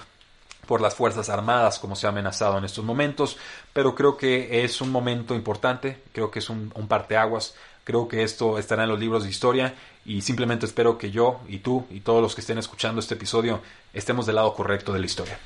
por 0.67 0.81
las 0.81 0.95
Fuerzas 0.95 1.29
Armadas 1.29 1.79
como 1.79 1.95
se 1.95 2.07
ha 2.07 2.09
amenazado 2.09 2.57
en 2.57 2.65
estos 2.65 2.85
momentos, 2.85 3.37
pero 3.73 3.95
creo 3.95 4.17
que 4.17 4.63
es 4.63 4.81
un 4.81 4.91
momento 4.91 5.35
importante, 5.35 6.01
creo 6.13 6.31
que 6.31 6.39
es 6.39 6.49
un, 6.49 6.71
un 6.75 6.87
parteaguas, 6.87 7.55
creo 7.83 8.07
que 8.07 8.23
esto 8.23 8.57
estará 8.57 8.83
en 8.83 8.89
los 8.89 8.99
libros 8.99 9.23
de 9.23 9.29
historia 9.29 9.75
y 10.05 10.21
simplemente 10.21 10.65
espero 10.65 10.97
que 10.97 11.11
yo 11.11 11.39
y 11.47 11.59
tú 11.59 11.85
y 11.89 12.01
todos 12.01 12.21
los 12.21 12.35
que 12.35 12.41
estén 12.41 12.57
escuchando 12.57 12.99
este 12.99 13.15
episodio 13.15 13.61
estemos 13.93 14.25
del 14.25 14.35
lado 14.35 14.53
correcto 14.53 14.93
de 14.93 14.99
la 14.99 15.05
historia. 15.05 15.39